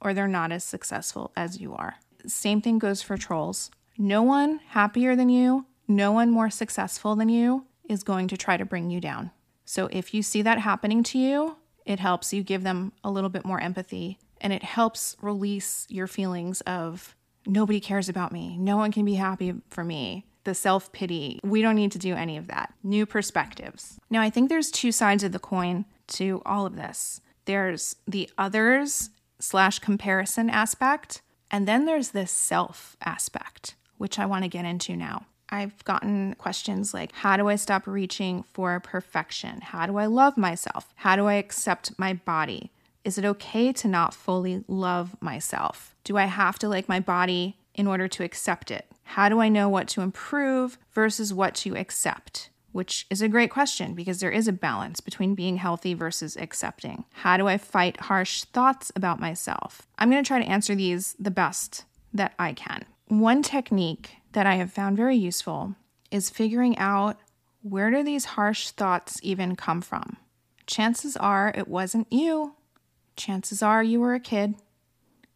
or 0.00 0.12
they're 0.12 0.26
not 0.26 0.50
as 0.50 0.64
successful 0.64 1.30
as 1.36 1.60
you 1.60 1.72
are. 1.74 1.94
Same 2.26 2.60
thing 2.60 2.80
goes 2.80 3.02
for 3.02 3.16
trolls. 3.16 3.70
No 3.96 4.20
one 4.20 4.58
happier 4.70 5.14
than 5.14 5.28
you, 5.28 5.66
no 5.86 6.10
one 6.10 6.28
more 6.28 6.50
successful 6.50 7.14
than 7.14 7.28
you 7.28 7.66
is 7.88 8.02
going 8.02 8.26
to 8.26 8.36
try 8.36 8.56
to 8.56 8.64
bring 8.64 8.90
you 8.90 9.00
down. 9.00 9.30
So 9.64 9.88
if 9.92 10.12
you 10.12 10.24
see 10.24 10.42
that 10.42 10.58
happening 10.58 11.04
to 11.04 11.18
you, 11.18 11.56
it 11.86 12.00
helps 12.00 12.32
you 12.32 12.42
give 12.42 12.64
them 12.64 12.92
a 13.04 13.12
little 13.12 13.30
bit 13.30 13.44
more 13.44 13.60
empathy 13.60 14.18
and 14.40 14.52
it 14.52 14.64
helps 14.64 15.16
release 15.22 15.86
your 15.88 16.08
feelings 16.08 16.62
of 16.62 17.14
nobody 17.46 17.78
cares 17.78 18.08
about 18.08 18.32
me, 18.32 18.56
no 18.58 18.76
one 18.76 18.90
can 18.90 19.04
be 19.04 19.14
happy 19.14 19.54
for 19.70 19.84
me. 19.84 20.26
The 20.44 20.54
self 20.54 20.90
pity. 20.90 21.38
We 21.44 21.62
don't 21.62 21.76
need 21.76 21.92
to 21.92 21.98
do 22.00 22.16
any 22.16 22.36
of 22.36 22.48
that. 22.48 22.74
New 22.82 23.06
perspectives. 23.06 24.00
Now, 24.10 24.20
I 24.20 24.30
think 24.30 24.48
there's 24.48 24.72
two 24.72 24.90
sides 24.90 25.22
of 25.22 25.30
the 25.30 25.38
coin 25.38 25.84
to 26.08 26.42
all 26.44 26.66
of 26.66 26.74
this 26.74 27.20
there's 27.44 27.96
the 28.06 28.30
others 28.38 29.10
slash 29.38 29.78
comparison 29.78 30.48
aspect, 30.48 31.22
and 31.50 31.66
then 31.66 31.84
there's 31.84 32.10
this 32.10 32.30
self 32.30 32.96
aspect, 33.04 33.74
which 33.98 34.18
I 34.18 34.26
want 34.26 34.44
to 34.44 34.48
get 34.48 34.64
into 34.64 34.96
now. 34.96 35.26
I've 35.48 35.84
gotten 35.84 36.34
questions 36.36 36.94
like 36.94 37.12
How 37.12 37.36
do 37.36 37.48
I 37.48 37.56
stop 37.56 37.86
reaching 37.86 38.42
for 38.42 38.80
perfection? 38.80 39.60
How 39.60 39.86
do 39.86 39.98
I 39.98 40.06
love 40.06 40.36
myself? 40.36 40.92
How 40.96 41.14
do 41.14 41.26
I 41.26 41.34
accept 41.34 41.98
my 41.98 42.14
body? 42.14 42.72
Is 43.04 43.18
it 43.18 43.24
okay 43.24 43.72
to 43.72 43.88
not 43.88 44.14
fully 44.14 44.64
love 44.66 45.20
myself? 45.20 45.94
Do 46.04 46.16
I 46.16 46.24
have 46.24 46.58
to 46.60 46.68
like 46.68 46.88
my 46.88 47.00
body 47.00 47.56
in 47.74 47.86
order 47.86 48.08
to 48.08 48.24
accept 48.24 48.70
it? 48.70 48.86
How 49.04 49.28
do 49.28 49.40
I 49.40 49.48
know 49.48 49.68
what 49.68 49.88
to 49.88 50.00
improve 50.00 50.78
versus 50.92 51.34
what 51.34 51.54
to 51.56 51.76
accept? 51.76 52.48
Which 52.72 53.06
is 53.10 53.20
a 53.20 53.28
great 53.28 53.50
question 53.50 53.94
because 53.94 54.20
there 54.20 54.30
is 54.30 54.48
a 54.48 54.52
balance 54.52 55.00
between 55.00 55.34
being 55.34 55.58
healthy 55.58 55.94
versus 55.94 56.36
accepting. 56.36 57.04
How 57.12 57.36
do 57.36 57.46
I 57.46 57.58
fight 57.58 58.00
harsh 58.00 58.44
thoughts 58.44 58.90
about 58.96 59.20
myself? 59.20 59.86
I'm 59.98 60.10
to 60.10 60.22
try 60.22 60.42
to 60.42 60.48
answer 60.48 60.74
these 60.74 61.14
the 61.18 61.30
best 61.30 61.84
that 62.14 62.32
I 62.38 62.54
can. 62.54 62.84
One 63.08 63.42
technique 63.42 64.16
that 64.32 64.46
I 64.46 64.54
have 64.54 64.72
found 64.72 64.96
very 64.96 65.16
useful 65.16 65.74
is 66.10 66.30
figuring 66.30 66.78
out 66.78 67.20
where 67.62 67.90
do 67.90 68.02
these 68.02 68.24
harsh 68.24 68.70
thoughts 68.70 69.20
even 69.22 69.54
come 69.54 69.82
from? 69.82 70.16
Chances 70.66 71.16
are 71.16 71.52
it 71.54 71.68
wasn't 71.68 72.12
you. 72.12 72.54
Chances 73.16 73.62
are 73.62 73.82
you 73.82 74.00
were 74.00 74.14
a 74.14 74.20
kid. 74.20 74.54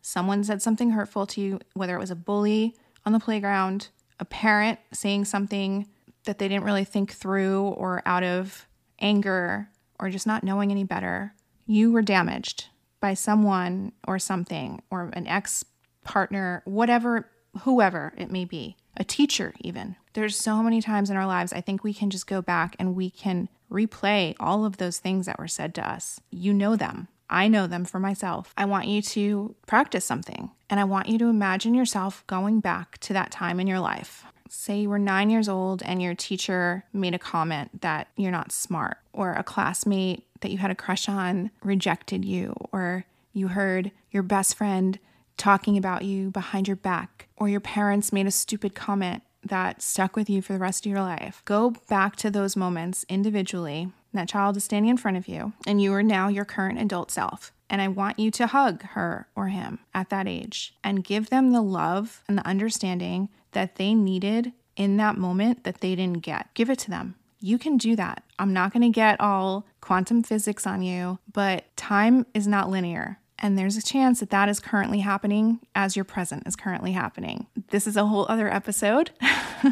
Someone 0.01 0.43
said 0.45 0.63
something 0.63 0.91
hurtful 0.91 1.27
to 1.27 1.41
you, 1.41 1.61
whether 1.75 1.97
it 1.97 2.01
was 2.01 2.11
a 2.11 2.17
bully 2.17 2.75
on 3.05 3.13
the 3.13 3.21
playground, 3.21 3.89
a 4.19 4.25
parent 4.25 4.79
saying 4.93 5.25
something 5.25 5.87
that 6.27 6.39
they 6.39 6.49
didn't 6.49 6.65
really 6.65 6.85
think 6.85 7.13
through, 7.13 7.63
or 7.63 8.03
out 8.07 8.23
of 8.23 8.67
anger, 9.01 9.69
or 9.99 10.11
just 10.11 10.27
not 10.27 10.45
knowing 10.45 10.71
any 10.71 10.85
better. 10.85 11.35
You 11.67 11.91
were 11.91 12.03
damaged 12.03 12.67
by 13.01 13.15
someone 13.15 13.93
or 14.07 14.19
something, 14.19 14.83
or 14.91 15.11
an 15.15 15.27
ex 15.27 15.65
partner, 16.05 16.63
whatever, 16.65 17.29
whoever 17.63 18.13
it 18.17 18.31
may 18.31 18.45
be 18.45 18.77
a 18.97 19.05
teacher, 19.05 19.55
even. 19.61 19.97
There's 20.15 20.37
so 20.37 20.63
many 20.63 20.81
times 20.81 21.11
in 21.11 21.17
our 21.17 21.27
lives, 21.27 21.53
I 21.53 21.61
think 21.61 21.85
we 21.85 21.93
can 21.93 22.11
just 22.11 22.27
go 22.27 22.41
back 22.41 22.77
and 22.79 22.95
we 22.95 23.11
can 23.11 23.49
replay 23.71 24.35
all 24.41 24.65
of 24.65 24.79
those 24.79 24.99
things 24.99 25.27
that 25.27 25.39
were 25.39 25.49
said 25.49 25.75
to 25.75 25.89
us. 25.89 26.21
You 26.31 26.55
know 26.55 26.77
them. 26.77 27.09
I 27.29 27.49
know 27.49 27.67
them 27.67 27.85
for 27.85 27.99
myself. 27.99 28.55
I 28.57 28.65
want 28.65 28.87
you 28.87 29.03
to 29.03 29.57
practice 29.67 30.05
something 30.05 30.53
and 30.71 30.79
I 30.79 30.85
want 30.85 31.09
you 31.09 31.19
to 31.19 31.27
imagine 31.27 31.75
yourself 31.75 32.25
going 32.27 32.61
back 32.61 32.99
to 32.99 33.13
that 33.15 33.33
time 33.33 33.59
in 33.59 33.67
your 33.67 33.81
life. 33.81 34.25
Say 34.49 34.81
you 34.81 34.91
were 34.91 34.99
nine 34.99 35.31
years 35.31 35.49
old 35.49 35.83
and 35.83 36.01
your 36.01 36.15
teacher 36.15 36.85
made 36.93 37.15
a 37.15 37.19
comment 37.19 37.81
that 37.83 38.09
you're 38.17 38.31
not 38.31 38.53
smart, 38.53 38.99
or 39.13 39.33
a 39.33 39.43
classmate 39.43 40.25
that 40.41 40.51
you 40.51 40.59
had 40.59 40.71
a 40.71 40.75
crush 40.75 41.09
on 41.09 41.51
rejected 41.63 42.25
you, 42.25 42.55
or 42.73 43.05
you 43.33 43.49
heard 43.49 43.91
your 44.11 44.23
best 44.23 44.55
friend 44.55 44.99
talking 45.37 45.77
about 45.77 46.03
you 46.05 46.31
behind 46.31 46.67
your 46.67 46.77
back, 46.77 47.29
or 47.37 47.49
your 47.49 47.61
parents 47.61 48.13
made 48.13 48.27
a 48.27 48.31
stupid 48.31 48.75
comment 48.75 49.23
that 49.45 49.83
stuck 49.83 50.17
with 50.17 50.29
you 50.29 50.43
for 50.43 50.53
the 50.53 50.59
rest 50.59 50.87
of 50.87 50.91
your 50.91 51.03
life. 51.03 51.43
Go 51.45 51.75
back 51.89 52.17
to 52.17 52.31
those 52.31 52.57
moments 52.57 53.05
individually. 53.09 53.89
That 54.13 54.29
child 54.29 54.57
is 54.57 54.65
standing 54.65 54.91
in 54.91 54.97
front 54.97 55.17
of 55.19 55.29
you, 55.29 55.53
and 55.67 55.81
you 55.81 55.93
are 55.93 56.03
now 56.03 56.29
your 56.29 56.45
current 56.45 56.81
adult 56.81 57.11
self. 57.11 57.53
And 57.69 57.83
I 57.83 57.89
want 57.89 58.19
you 58.19 58.31
to 58.33 58.47
hug 58.47 58.83
her 58.83 59.29
or 59.35 59.49
him 59.49 59.81
at 59.93 60.11
that 60.11 60.29
age 60.29 60.75
and 60.85 61.05
give 61.05 61.31
them 61.31 61.53
the 61.53 61.63
love 61.63 62.23
and 62.29 62.39
the 62.39 62.47
understanding 62.47 63.29
that 63.53 63.77
they 63.77 63.95
needed 63.95 64.53
in 64.77 64.97
that 64.99 65.17
moment 65.17 65.65
that 65.65 65.81
they 65.81 65.95
didn't 65.97 66.23
get. 66.23 66.53
Give 66.55 66.71
it 66.71 66.79
to 66.81 66.91
them. 66.91 67.17
You 67.41 67.59
can 67.59 67.77
do 67.77 67.97
that. 67.97 68.23
I'm 68.39 68.53
not 68.53 68.73
going 68.73 68.83
to 68.83 68.89
get 68.89 69.21
all 69.21 69.67
quantum 69.81 70.23
physics 70.23 70.67
on 70.67 70.83
you, 70.83 71.19
but 71.33 71.65
time 71.77 72.27
is 72.35 72.47
not 72.47 72.71
linear. 72.71 73.19
And 73.39 73.59
there's 73.59 73.77
a 73.77 73.83
chance 73.83 74.21
that 74.21 74.31
that 74.31 74.49
is 74.49 74.61
currently 74.61 75.01
happening 75.01 75.61
as 75.75 75.97
your 75.97 76.05
present 76.05 76.47
is 76.47 76.57
currently 76.57 76.93
happening. 76.93 77.47
This 77.71 77.87
is 77.87 77.97
a 77.97 78.07
whole 78.07 78.27
other 78.29 78.53
episode, 78.53 79.11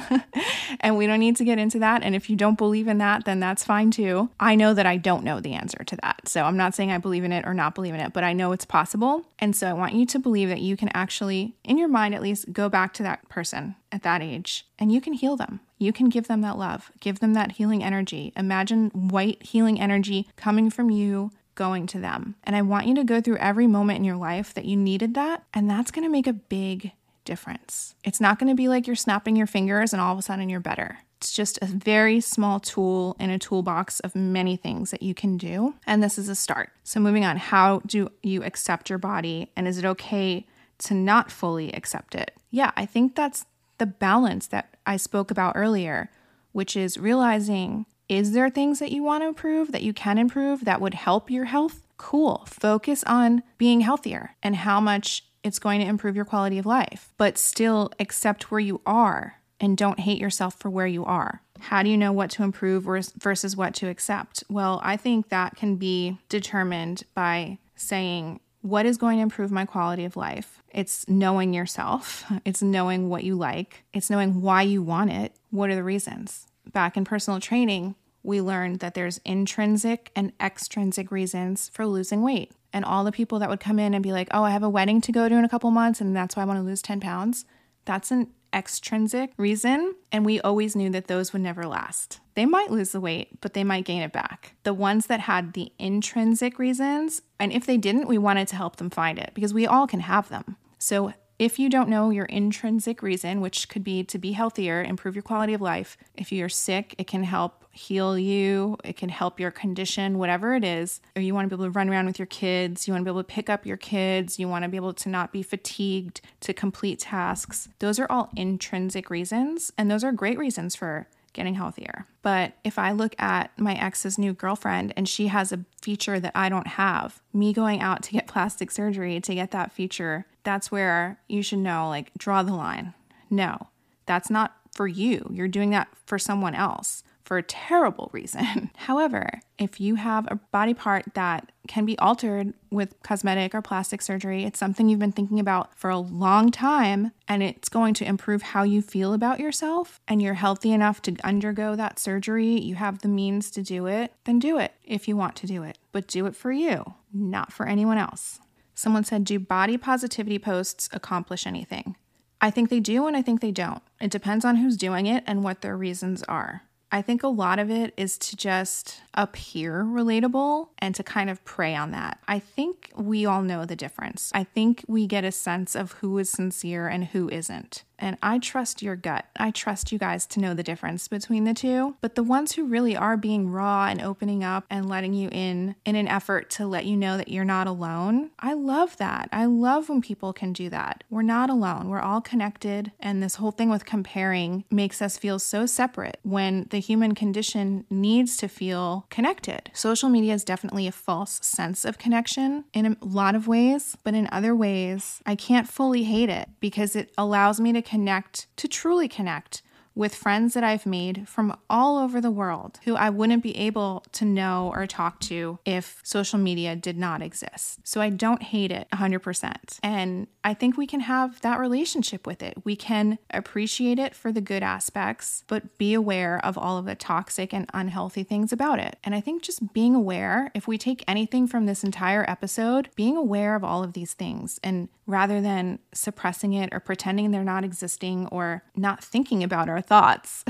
and 0.80 0.96
we 0.96 1.06
don't 1.06 1.20
need 1.20 1.36
to 1.36 1.44
get 1.44 1.58
into 1.58 1.78
that. 1.78 2.02
And 2.02 2.14
if 2.14 2.28
you 2.28 2.36
don't 2.36 2.58
believe 2.58 2.88
in 2.88 2.98
that, 2.98 3.24
then 3.24 3.40
that's 3.40 3.64
fine 3.64 3.90
too. 3.90 4.30
I 4.40 4.54
know 4.54 4.74
that 4.74 4.86
I 4.86 4.96
don't 4.96 5.24
know 5.24 5.40
the 5.40 5.54
answer 5.54 5.84
to 5.84 5.96
that. 6.02 6.28
So 6.28 6.44
I'm 6.44 6.56
not 6.56 6.74
saying 6.74 6.90
I 6.90 6.98
believe 6.98 7.24
in 7.24 7.32
it 7.32 7.46
or 7.46 7.54
not 7.54 7.74
believe 7.74 7.94
in 7.94 8.00
it, 8.00 8.12
but 8.12 8.24
I 8.24 8.32
know 8.32 8.52
it's 8.52 8.64
possible. 8.64 9.26
And 9.38 9.54
so 9.54 9.68
I 9.68 9.72
want 9.72 9.94
you 9.94 10.06
to 10.06 10.18
believe 10.18 10.48
that 10.48 10.60
you 10.60 10.76
can 10.76 10.90
actually, 10.94 11.54
in 11.64 11.78
your 11.78 11.88
mind 11.88 12.14
at 12.14 12.22
least, 12.22 12.52
go 12.52 12.68
back 12.68 12.92
to 12.94 13.02
that 13.04 13.28
person 13.28 13.76
at 13.92 14.02
that 14.02 14.22
age 14.22 14.66
and 14.78 14.90
you 14.90 15.00
can 15.00 15.12
heal 15.12 15.36
them. 15.36 15.60
You 15.78 15.92
can 15.92 16.08
give 16.08 16.28
them 16.28 16.40
that 16.40 16.58
love, 16.58 16.90
give 17.00 17.20
them 17.20 17.34
that 17.34 17.52
healing 17.52 17.84
energy. 17.84 18.32
Imagine 18.36 18.90
white 18.90 19.42
healing 19.42 19.80
energy 19.80 20.28
coming 20.36 20.70
from 20.70 20.90
you 20.90 21.30
going 21.54 21.86
to 21.88 22.00
them. 22.00 22.34
And 22.44 22.56
I 22.56 22.62
want 22.62 22.86
you 22.86 22.94
to 22.96 23.04
go 23.04 23.20
through 23.20 23.36
every 23.36 23.66
moment 23.66 23.98
in 23.98 24.04
your 24.04 24.16
life 24.16 24.54
that 24.54 24.64
you 24.64 24.76
needed 24.76 25.14
that. 25.14 25.44
And 25.52 25.68
that's 25.68 25.90
going 25.90 26.04
to 26.04 26.10
make 26.10 26.26
a 26.26 26.32
big 26.32 26.92
difference. 27.24 27.94
It's 28.04 28.20
not 28.20 28.38
going 28.38 28.48
to 28.50 28.56
be 28.56 28.68
like 28.68 28.86
you're 28.86 28.96
snapping 28.96 29.36
your 29.36 29.46
fingers 29.46 29.92
and 29.92 30.00
all 30.00 30.12
of 30.12 30.18
a 30.18 30.22
sudden 30.22 30.48
you're 30.48 30.60
better. 30.60 30.98
It's 31.18 31.32
just 31.32 31.58
a 31.62 31.66
very 31.66 32.20
small 32.20 32.60
tool 32.60 33.16
in 33.18 33.30
a 33.30 33.38
toolbox 33.38 34.00
of 34.00 34.14
many 34.14 34.56
things 34.56 34.90
that 34.90 35.02
you 35.02 35.14
can 35.14 35.38
do. 35.38 35.74
And 35.86 36.02
this 36.02 36.18
is 36.18 36.28
a 36.28 36.34
start. 36.34 36.70
So, 36.82 37.00
moving 37.00 37.24
on, 37.24 37.38
how 37.38 37.80
do 37.86 38.10
you 38.22 38.42
accept 38.44 38.90
your 38.90 38.98
body? 38.98 39.50
And 39.56 39.66
is 39.66 39.78
it 39.78 39.86
okay 39.86 40.46
to 40.80 40.94
not 40.94 41.30
fully 41.30 41.72
accept 41.72 42.14
it? 42.14 42.32
Yeah, 42.50 42.72
I 42.76 42.84
think 42.84 43.14
that's 43.14 43.46
the 43.78 43.86
balance 43.86 44.46
that 44.48 44.76
I 44.86 44.98
spoke 44.98 45.30
about 45.30 45.56
earlier, 45.56 46.10
which 46.52 46.76
is 46.76 46.98
realizing 46.98 47.86
is 48.08 48.32
there 48.32 48.50
things 48.50 48.78
that 48.80 48.92
you 48.92 49.02
want 49.02 49.22
to 49.22 49.28
improve 49.28 49.72
that 49.72 49.82
you 49.82 49.94
can 49.94 50.18
improve 50.18 50.66
that 50.66 50.80
would 50.80 50.94
help 50.94 51.30
your 51.30 51.46
health? 51.46 51.82
Cool. 51.96 52.44
Focus 52.46 53.02
on 53.04 53.42
being 53.56 53.80
healthier 53.80 54.36
and 54.42 54.56
how 54.56 54.78
much 54.78 55.24
it's 55.44 55.60
going 55.60 55.80
to 55.80 55.86
improve 55.86 56.16
your 56.16 56.24
quality 56.24 56.58
of 56.58 56.66
life, 56.66 57.12
but 57.16 57.38
still 57.38 57.92
accept 58.00 58.50
where 58.50 58.60
you 58.60 58.80
are 58.84 59.40
and 59.60 59.76
don't 59.76 60.00
hate 60.00 60.20
yourself 60.20 60.58
for 60.58 60.68
where 60.68 60.86
you 60.86 61.04
are. 61.04 61.40
How 61.60 61.82
do 61.82 61.88
you 61.88 61.96
know 61.96 62.12
what 62.12 62.30
to 62.30 62.42
improve 62.42 62.82
versus 62.82 63.56
what 63.56 63.74
to 63.74 63.88
accept? 63.88 64.42
Well, 64.50 64.80
I 64.82 64.96
think 64.96 65.28
that 65.28 65.54
can 65.54 65.76
be 65.76 66.18
determined 66.28 67.04
by 67.14 67.58
saying, 67.76 68.40
what 68.62 68.86
is 68.86 68.96
going 68.96 69.18
to 69.18 69.22
improve 69.22 69.52
my 69.52 69.64
quality 69.64 70.04
of 70.04 70.16
life? 70.16 70.62
It's 70.70 71.08
knowing 71.08 71.54
yourself, 71.54 72.24
it's 72.44 72.62
knowing 72.62 73.08
what 73.08 73.22
you 73.22 73.36
like, 73.36 73.84
it's 73.92 74.10
knowing 74.10 74.42
why 74.42 74.62
you 74.62 74.82
want 74.82 75.12
it. 75.12 75.32
What 75.50 75.70
are 75.70 75.76
the 75.76 75.84
reasons? 75.84 76.48
back 76.72 76.96
in 76.96 77.04
personal 77.04 77.40
training, 77.40 77.94
we 78.22 78.40
learned 78.40 78.80
that 78.80 78.94
there's 78.94 79.20
intrinsic 79.24 80.10
and 80.16 80.32
extrinsic 80.40 81.10
reasons 81.10 81.70
for 81.72 81.86
losing 81.86 82.22
weight. 82.22 82.52
And 82.74 82.84
all 82.84 83.04
the 83.04 83.12
people 83.12 83.38
that 83.38 83.48
would 83.48 83.60
come 83.60 83.78
in 83.78 83.94
and 83.94 84.02
be 84.02 84.12
like, 84.12 84.28
oh, 84.32 84.42
I 84.42 84.50
have 84.50 84.64
a 84.64 84.68
wedding 84.68 85.00
to 85.02 85.12
go 85.12 85.28
to 85.28 85.34
in 85.34 85.44
a 85.44 85.48
couple 85.48 85.70
months, 85.70 86.00
and 86.00 86.14
that's 86.14 86.36
why 86.36 86.42
I 86.42 86.44
want 86.44 86.58
to 86.58 86.64
lose 86.64 86.82
10 86.82 87.00
pounds, 87.00 87.46
that's 87.86 88.10
an 88.10 88.32
extrinsic 88.52 89.32
reason. 89.36 89.94
And 90.10 90.26
we 90.26 90.40
always 90.40 90.74
knew 90.74 90.90
that 90.90 91.06
those 91.06 91.32
would 91.32 91.42
never 91.42 91.66
last. 91.66 92.20
They 92.34 92.46
might 92.46 92.70
lose 92.70 92.90
the 92.90 93.00
weight, 93.00 93.40
but 93.40 93.54
they 93.54 93.62
might 93.64 93.84
gain 93.84 94.02
it 94.02 94.12
back. 94.12 94.56
The 94.64 94.74
ones 94.74 95.06
that 95.06 95.20
had 95.20 95.52
the 95.52 95.72
intrinsic 95.78 96.58
reasons, 96.58 97.22
and 97.38 97.52
if 97.52 97.64
they 97.64 97.76
didn't, 97.76 98.08
we 98.08 98.18
wanted 98.18 98.48
to 98.48 98.56
help 98.56 98.76
them 98.76 98.90
find 98.90 99.18
it 99.18 99.30
because 99.34 99.54
we 99.54 99.66
all 99.66 99.86
can 99.86 100.00
have 100.00 100.28
them. 100.28 100.56
So 100.78 101.14
if 101.38 101.58
you 101.58 101.68
don't 101.68 101.88
know 101.88 102.10
your 102.10 102.26
intrinsic 102.26 103.02
reason, 103.02 103.40
which 103.40 103.68
could 103.68 103.84
be 103.84 104.02
to 104.04 104.18
be 104.18 104.32
healthier, 104.32 104.82
improve 104.82 105.14
your 105.14 105.22
quality 105.22 105.54
of 105.54 105.60
life, 105.60 105.96
if 106.14 106.32
you're 106.32 106.48
sick, 106.48 106.94
it 106.98 107.06
can 107.06 107.24
help 107.24 107.63
heal 107.74 108.18
you, 108.18 108.76
it 108.84 108.96
can 108.96 109.08
help 109.08 109.40
your 109.40 109.50
condition, 109.50 110.18
whatever 110.18 110.54
it 110.54 110.64
is, 110.64 111.00
or 111.16 111.22
you 111.22 111.34
want 111.34 111.48
to 111.48 111.54
be 111.54 111.60
able 111.60 111.70
to 111.70 111.76
run 111.76 111.90
around 111.90 112.06
with 112.06 112.18
your 112.18 112.26
kids, 112.26 112.86
you 112.86 112.94
want 112.94 113.02
to 113.02 113.04
be 113.04 113.10
able 113.10 113.22
to 113.22 113.34
pick 113.34 113.50
up 113.50 113.66
your 113.66 113.76
kids, 113.76 114.38
you 114.38 114.48
want 114.48 114.62
to 114.62 114.68
be 114.68 114.76
able 114.76 114.94
to 114.94 115.08
not 115.08 115.32
be 115.32 115.42
fatigued 115.42 116.20
to 116.40 116.54
complete 116.54 117.00
tasks. 117.00 117.68
Those 117.80 117.98
are 117.98 118.06
all 118.08 118.30
intrinsic 118.36 119.10
reasons, 119.10 119.72
and 119.76 119.90
those 119.90 120.04
are 120.04 120.12
great 120.12 120.38
reasons 120.38 120.76
for 120.76 121.08
getting 121.32 121.54
healthier. 121.54 122.06
But 122.22 122.52
if 122.62 122.78
I 122.78 122.92
look 122.92 123.14
at 123.20 123.50
my 123.58 123.74
ex's 123.74 124.16
new 124.16 124.32
girlfriend 124.32 124.94
and 124.96 125.08
she 125.08 125.26
has 125.26 125.50
a 125.52 125.64
feature 125.82 126.20
that 126.20 126.32
I 126.34 126.48
don't 126.48 126.68
have, 126.68 127.20
me 127.32 127.52
going 127.52 127.80
out 127.80 128.04
to 128.04 128.12
get 128.12 128.26
plastic 128.28 128.70
surgery 128.70 129.20
to 129.20 129.34
get 129.34 129.50
that 129.50 129.72
feature, 129.72 130.26
that's 130.44 130.70
where 130.70 131.18
you 131.28 131.42
should 131.42 131.58
know 131.58 131.88
like, 131.88 132.12
draw 132.16 132.42
the 132.42 132.54
line. 132.54 132.94
No, 133.28 133.68
that's 134.06 134.30
not 134.30 134.56
for 134.72 134.86
you. 134.86 135.28
You're 135.32 135.48
doing 135.48 135.70
that 135.70 135.88
for 136.06 136.18
someone 136.18 136.54
else 136.54 137.02
for 137.24 137.38
a 137.38 137.42
terrible 137.42 138.10
reason. 138.12 138.70
However, 138.76 139.40
if 139.58 139.80
you 139.80 139.94
have 139.94 140.26
a 140.30 140.36
body 140.52 140.74
part 140.74 141.04
that 141.14 141.50
can 141.66 141.86
be 141.86 141.98
altered 141.98 142.52
with 142.70 142.94
cosmetic 143.02 143.54
or 143.54 143.62
plastic 143.62 144.02
surgery, 144.02 144.44
it's 144.44 144.58
something 144.58 144.88
you've 144.88 144.98
been 144.98 145.12
thinking 145.12 145.40
about 145.40 145.74
for 145.78 145.90
a 145.90 145.98
long 145.98 146.50
time 146.50 147.12
and 147.26 147.42
it's 147.42 147.68
going 147.68 147.94
to 147.94 148.04
improve 148.04 148.42
how 148.42 148.62
you 148.62 148.82
feel 148.82 149.14
about 149.14 149.40
yourself 149.40 150.00
and 150.06 150.20
you're 150.20 150.34
healthy 150.34 150.72
enough 150.72 151.00
to 151.02 151.16
undergo 151.24 151.74
that 151.76 151.98
surgery, 151.98 152.60
you 152.60 152.74
have 152.74 153.00
the 153.00 153.08
means 153.08 153.50
to 153.52 153.62
do 153.62 153.86
it, 153.86 154.12
then 154.24 154.38
do 154.38 154.58
it 154.58 154.74
if 154.84 155.08
you 155.08 155.16
want 155.16 155.36
to 155.36 155.46
do 155.46 155.62
it. 155.62 155.78
But 155.92 156.06
do 156.06 156.26
it 156.26 156.36
for 156.36 156.52
you, 156.52 156.94
not 157.12 157.52
for 157.52 157.66
anyone 157.66 157.98
else. 157.98 158.40
Someone 158.74 159.04
said, 159.04 159.24
Do 159.24 159.38
body 159.38 159.78
positivity 159.78 160.38
posts 160.38 160.88
accomplish 160.92 161.46
anything? 161.46 161.96
I 162.40 162.50
think 162.50 162.68
they 162.68 162.80
do 162.80 163.06
and 163.06 163.16
I 163.16 163.22
think 163.22 163.40
they 163.40 163.52
don't. 163.52 163.82
It 164.00 164.10
depends 164.10 164.44
on 164.44 164.56
who's 164.56 164.76
doing 164.76 165.06
it 165.06 165.24
and 165.26 165.42
what 165.42 165.62
their 165.62 165.76
reasons 165.76 166.22
are. 166.24 166.64
I 166.94 167.02
think 167.02 167.24
a 167.24 167.28
lot 167.28 167.58
of 167.58 167.72
it 167.72 167.92
is 167.96 168.16
to 168.18 168.36
just 168.36 169.02
appear 169.14 169.82
relatable 169.82 170.68
and 170.78 170.94
to 170.94 171.02
kind 171.02 171.28
of 171.28 171.44
prey 171.44 171.74
on 171.74 171.90
that. 171.90 172.20
I 172.28 172.38
think 172.38 172.92
we 172.94 173.26
all 173.26 173.42
know 173.42 173.64
the 173.64 173.74
difference. 173.74 174.30
I 174.32 174.44
think 174.44 174.84
we 174.86 175.08
get 175.08 175.24
a 175.24 175.32
sense 175.32 175.74
of 175.74 175.90
who 175.94 176.16
is 176.18 176.30
sincere 176.30 176.86
and 176.86 177.06
who 177.06 177.28
isn't. 177.28 177.82
And 177.98 178.16
I 178.22 178.38
trust 178.38 178.82
your 178.82 178.96
gut. 178.96 179.26
I 179.36 179.50
trust 179.50 179.92
you 179.92 179.98
guys 179.98 180.26
to 180.28 180.40
know 180.40 180.54
the 180.54 180.62
difference 180.62 181.08
between 181.08 181.44
the 181.44 181.54
two. 181.54 181.96
But 182.00 182.14
the 182.14 182.22
ones 182.22 182.52
who 182.52 182.64
really 182.64 182.96
are 182.96 183.16
being 183.16 183.50
raw 183.50 183.86
and 183.86 184.00
opening 184.00 184.42
up 184.42 184.64
and 184.70 184.88
letting 184.88 185.14
you 185.14 185.28
in 185.30 185.76
in 185.84 185.96
an 185.96 186.08
effort 186.08 186.50
to 186.50 186.66
let 186.66 186.84
you 186.84 186.96
know 186.96 187.16
that 187.16 187.28
you're 187.28 187.44
not 187.44 187.66
alone, 187.66 188.30
I 188.38 188.54
love 188.54 188.96
that. 188.98 189.28
I 189.32 189.46
love 189.46 189.88
when 189.88 190.02
people 190.02 190.32
can 190.32 190.52
do 190.52 190.68
that. 190.70 191.04
We're 191.10 191.22
not 191.22 191.50
alone. 191.50 191.88
We're 191.88 192.00
all 192.00 192.20
connected. 192.20 192.92
And 193.00 193.22
this 193.22 193.36
whole 193.36 193.50
thing 193.50 193.70
with 193.70 193.84
comparing 193.84 194.64
makes 194.70 195.00
us 195.00 195.16
feel 195.16 195.38
so 195.38 195.66
separate 195.66 196.18
when 196.22 196.66
the 196.70 196.80
human 196.80 197.14
condition 197.14 197.84
needs 197.90 198.36
to 198.38 198.48
feel 198.48 199.06
connected. 199.10 199.70
Social 199.72 200.08
media 200.08 200.34
is 200.34 200.44
definitely 200.44 200.86
a 200.86 200.92
false 200.92 201.38
sense 201.42 201.84
of 201.84 201.98
connection 201.98 202.64
in 202.72 202.86
a 202.86 202.96
lot 203.04 203.34
of 203.34 203.46
ways, 203.46 203.96
but 204.02 204.14
in 204.14 204.28
other 204.32 204.54
ways, 204.54 205.20
I 205.26 205.34
can't 205.36 205.68
fully 205.68 206.04
hate 206.04 206.28
it 206.28 206.48
because 206.60 206.96
it 206.96 207.12
allows 207.16 207.60
me 207.60 207.72
to 207.72 207.82
connect, 207.84 208.46
to 208.56 208.68
truly 208.68 209.08
connect 209.08 209.62
with 209.94 210.14
friends 210.14 210.54
that 210.54 210.64
I've 210.64 210.86
made 210.86 211.28
from 211.28 211.56
all 211.70 211.98
over 211.98 212.20
the 212.20 212.30
world 212.30 212.80
who 212.84 212.96
I 212.96 213.10
wouldn't 213.10 213.42
be 213.42 213.56
able 213.56 214.04
to 214.12 214.24
know 214.24 214.72
or 214.74 214.86
talk 214.86 215.20
to 215.20 215.58
if 215.64 216.00
social 216.02 216.38
media 216.38 216.74
did 216.74 216.98
not 216.98 217.22
exist. 217.22 217.86
So 217.86 218.00
I 218.00 218.10
don't 218.10 218.42
hate 218.42 218.72
it 218.72 218.88
100%. 218.92 219.78
And 219.82 220.26
I 220.42 220.52
think 220.52 220.76
we 220.76 220.86
can 220.86 221.00
have 221.00 221.40
that 221.42 221.60
relationship 221.60 222.26
with 222.26 222.42
it. 222.42 222.54
We 222.64 222.76
can 222.76 223.18
appreciate 223.30 223.98
it 223.98 224.14
for 224.14 224.32
the 224.32 224.40
good 224.40 224.62
aspects, 224.62 225.44
but 225.46 225.78
be 225.78 225.94
aware 225.94 226.44
of 226.44 226.58
all 226.58 226.76
of 226.76 226.86
the 226.86 226.94
toxic 226.94 227.54
and 227.54 227.70
unhealthy 227.72 228.24
things 228.24 228.52
about 228.52 228.78
it. 228.80 228.98
And 229.04 229.14
I 229.14 229.20
think 229.20 229.42
just 229.42 229.72
being 229.72 229.94
aware, 229.94 230.50
if 230.54 230.66
we 230.66 230.76
take 230.76 231.04
anything 231.06 231.46
from 231.46 231.66
this 231.66 231.84
entire 231.84 232.28
episode, 232.28 232.88
being 232.96 233.16
aware 233.16 233.54
of 233.54 233.64
all 233.64 233.84
of 233.84 233.92
these 233.92 234.12
things 234.12 234.58
and 234.62 234.88
rather 235.06 235.40
than 235.40 235.78
suppressing 235.92 236.52
it 236.54 236.72
or 236.72 236.80
pretending 236.80 237.30
they're 237.30 237.44
not 237.44 237.64
existing 237.64 238.26
or 238.28 238.62
not 238.76 239.02
thinking 239.02 239.42
about 239.42 239.68
our 239.68 239.80
thoughts 239.80 240.44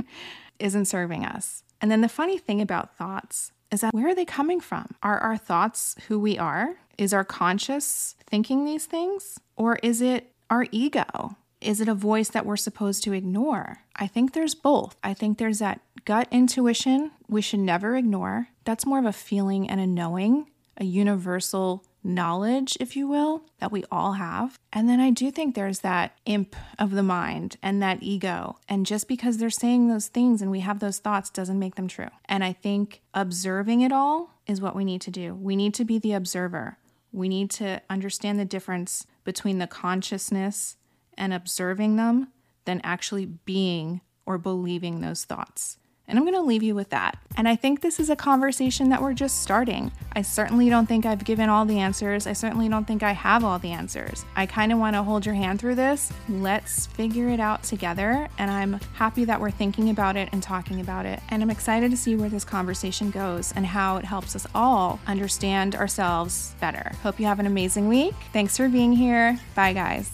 isn't 0.58 0.84
serving 0.86 1.24
us. 1.24 1.62
And 1.80 1.90
then 1.90 2.00
the 2.00 2.08
funny 2.08 2.38
thing 2.38 2.60
about 2.60 2.96
thoughts 2.96 3.52
is 3.70 3.80
that 3.80 3.92
where 3.92 4.08
are 4.08 4.14
they 4.14 4.24
coming 4.24 4.60
from? 4.60 4.94
Are 5.02 5.18
our 5.18 5.36
thoughts 5.36 5.96
who 6.08 6.18
we 6.18 6.38
are? 6.38 6.76
Is 6.98 7.12
our 7.12 7.24
conscious 7.24 8.14
thinking 8.26 8.64
these 8.64 8.86
things? 8.86 9.38
Or 9.56 9.76
is 9.82 10.00
it 10.00 10.32
our 10.48 10.66
ego? 10.70 11.36
Is 11.60 11.80
it 11.80 11.88
a 11.88 11.94
voice 11.94 12.28
that 12.28 12.46
we're 12.46 12.56
supposed 12.56 13.02
to 13.04 13.12
ignore? 13.12 13.78
I 13.96 14.06
think 14.06 14.32
there's 14.32 14.54
both. 14.54 14.96
I 15.02 15.14
think 15.14 15.38
there's 15.38 15.58
that 15.58 15.80
gut 16.04 16.28
intuition 16.30 17.10
we 17.28 17.42
should 17.42 17.60
never 17.60 17.96
ignore. 17.96 18.48
That's 18.64 18.86
more 18.86 18.98
of 18.98 19.06
a 19.06 19.12
feeling 19.12 19.68
and 19.68 19.80
a 19.80 19.86
knowing, 19.86 20.48
a 20.76 20.84
universal 20.84 21.84
knowledge, 22.06 22.76
if 22.80 22.96
you 22.96 23.08
will, 23.08 23.42
that 23.58 23.72
we 23.72 23.84
all 23.90 24.14
have. 24.14 24.58
And 24.72 24.88
then 24.88 25.00
I 25.00 25.10
do 25.10 25.30
think 25.30 25.54
there's 25.54 25.80
that 25.80 26.16
imp 26.24 26.56
of 26.78 26.92
the 26.92 27.02
mind 27.02 27.56
and 27.62 27.82
that 27.82 28.02
ego. 28.02 28.58
And 28.68 28.86
just 28.86 29.08
because 29.08 29.38
they're 29.38 29.50
saying 29.50 29.88
those 29.88 30.08
things 30.08 30.40
and 30.40 30.50
we 30.50 30.60
have 30.60 30.78
those 30.78 30.98
thoughts 30.98 31.30
doesn't 31.30 31.58
make 31.58 31.74
them 31.74 31.88
true. 31.88 32.08
And 32.26 32.44
I 32.44 32.52
think 32.52 33.02
observing 33.12 33.80
it 33.80 33.92
all 33.92 34.30
is 34.46 34.60
what 34.60 34.76
we 34.76 34.84
need 34.84 35.00
to 35.02 35.10
do. 35.10 35.34
We 35.34 35.56
need 35.56 35.74
to 35.74 35.84
be 35.84 35.98
the 35.98 36.12
observer. 36.12 36.78
We 37.12 37.28
need 37.28 37.50
to 37.52 37.82
understand 37.90 38.38
the 38.38 38.44
difference 38.44 39.06
between 39.24 39.58
the 39.58 39.66
consciousness 39.66 40.76
and 41.18 41.32
observing 41.32 41.96
them 41.96 42.28
than 42.64 42.80
actually 42.84 43.26
being 43.26 44.00
or 44.26 44.38
believing 44.38 45.00
those 45.00 45.24
thoughts. 45.24 45.78
And 46.08 46.18
I'm 46.18 46.24
going 46.24 46.34
to 46.34 46.42
leave 46.42 46.62
you 46.62 46.74
with 46.74 46.90
that. 46.90 47.18
And 47.36 47.48
I 47.48 47.56
think 47.56 47.80
this 47.80 48.00
is 48.00 48.10
a 48.10 48.16
conversation 48.16 48.88
that 48.90 49.02
we're 49.02 49.12
just 49.12 49.42
starting. 49.42 49.90
I 50.12 50.22
certainly 50.22 50.70
don't 50.70 50.86
think 50.86 51.04
I've 51.04 51.24
given 51.24 51.48
all 51.48 51.64
the 51.64 51.78
answers. 51.78 52.26
I 52.26 52.32
certainly 52.32 52.68
don't 52.68 52.86
think 52.86 53.02
I 53.02 53.12
have 53.12 53.44
all 53.44 53.58
the 53.58 53.72
answers. 53.72 54.24
I 54.36 54.46
kind 54.46 54.72
of 54.72 54.78
want 54.78 54.94
to 54.94 55.02
hold 55.02 55.26
your 55.26 55.34
hand 55.34 55.60
through 55.60 55.74
this. 55.74 56.12
Let's 56.28 56.86
figure 56.86 57.28
it 57.28 57.40
out 57.40 57.62
together. 57.62 58.28
And 58.38 58.50
I'm 58.50 58.74
happy 58.94 59.24
that 59.24 59.40
we're 59.40 59.50
thinking 59.50 59.90
about 59.90 60.16
it 60.16 60.28
and 60.32 60.42
talking 60.42 60.80
about 60.80 61.06
it. 61.06 61.20
And 61.28 61.42
I'm 61.42 61.50
excited 61.50 61.90
to 61.90 61.96
see 61.96 62.16
where 62.16 62.30
this 62.30 62.44
conversation 62.44 63.10
goes 63.10 63.52
and 63.56 63.66
how 63.66 63.96
it 63.96 64.04
helps 64.04 64.36
us 64.36 64.46
all 64.54 65.00
understand 65.06 65.74
ourselves 65.74 66.54
better. 66.60 66.92
Hope 67.02 67.20
you 67.20 67.26
have 67.26 67.40
an 67.40 67.46
amazing 67.46 67.88
week. 67.88 68.14
Thanks 68.32 68.56
for 68.56 68.68
being 68.68 68.92
here. 68.92 69.38
Bye, 69.54 69.72
guys. 69.72 70.10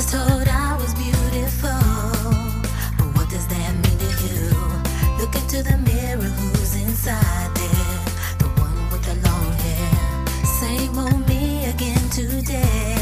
was 0.00 0.12
told 0.12 0.48
I 0.48 0.76
was 0.76 0.94
beautiful. 0.94 1.68
But 2.96 3.08
what 3.16 3.28
does 3.28 3.46
that 3.48 3.72
mean 3.82 3.98
to 3.98 4.10
you? 4.24 4.48
Look 5.18 5.34
into 5.34 5.62
the 5.62 5.76
mirror, 5.76 6.22
who's 6.22 6.74
inside 6.76 7.50
there? 7.54 7.98
The 8.38 8.48
one 8.64 8.90
with 8.90 9.04
the 9.04 9.16
long 9.28 9.52
hair. 9.64 10.26
Same 10.60 10.98
old 10.98 11.28
me 11.28 11.66
again 11.66 12.08
today. 12.08 12.99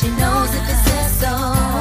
Your 0.00 0.16
nose 0.16 0.54
if 0.54 0.70
it's 0.70 1.20
so. 1.20 1.71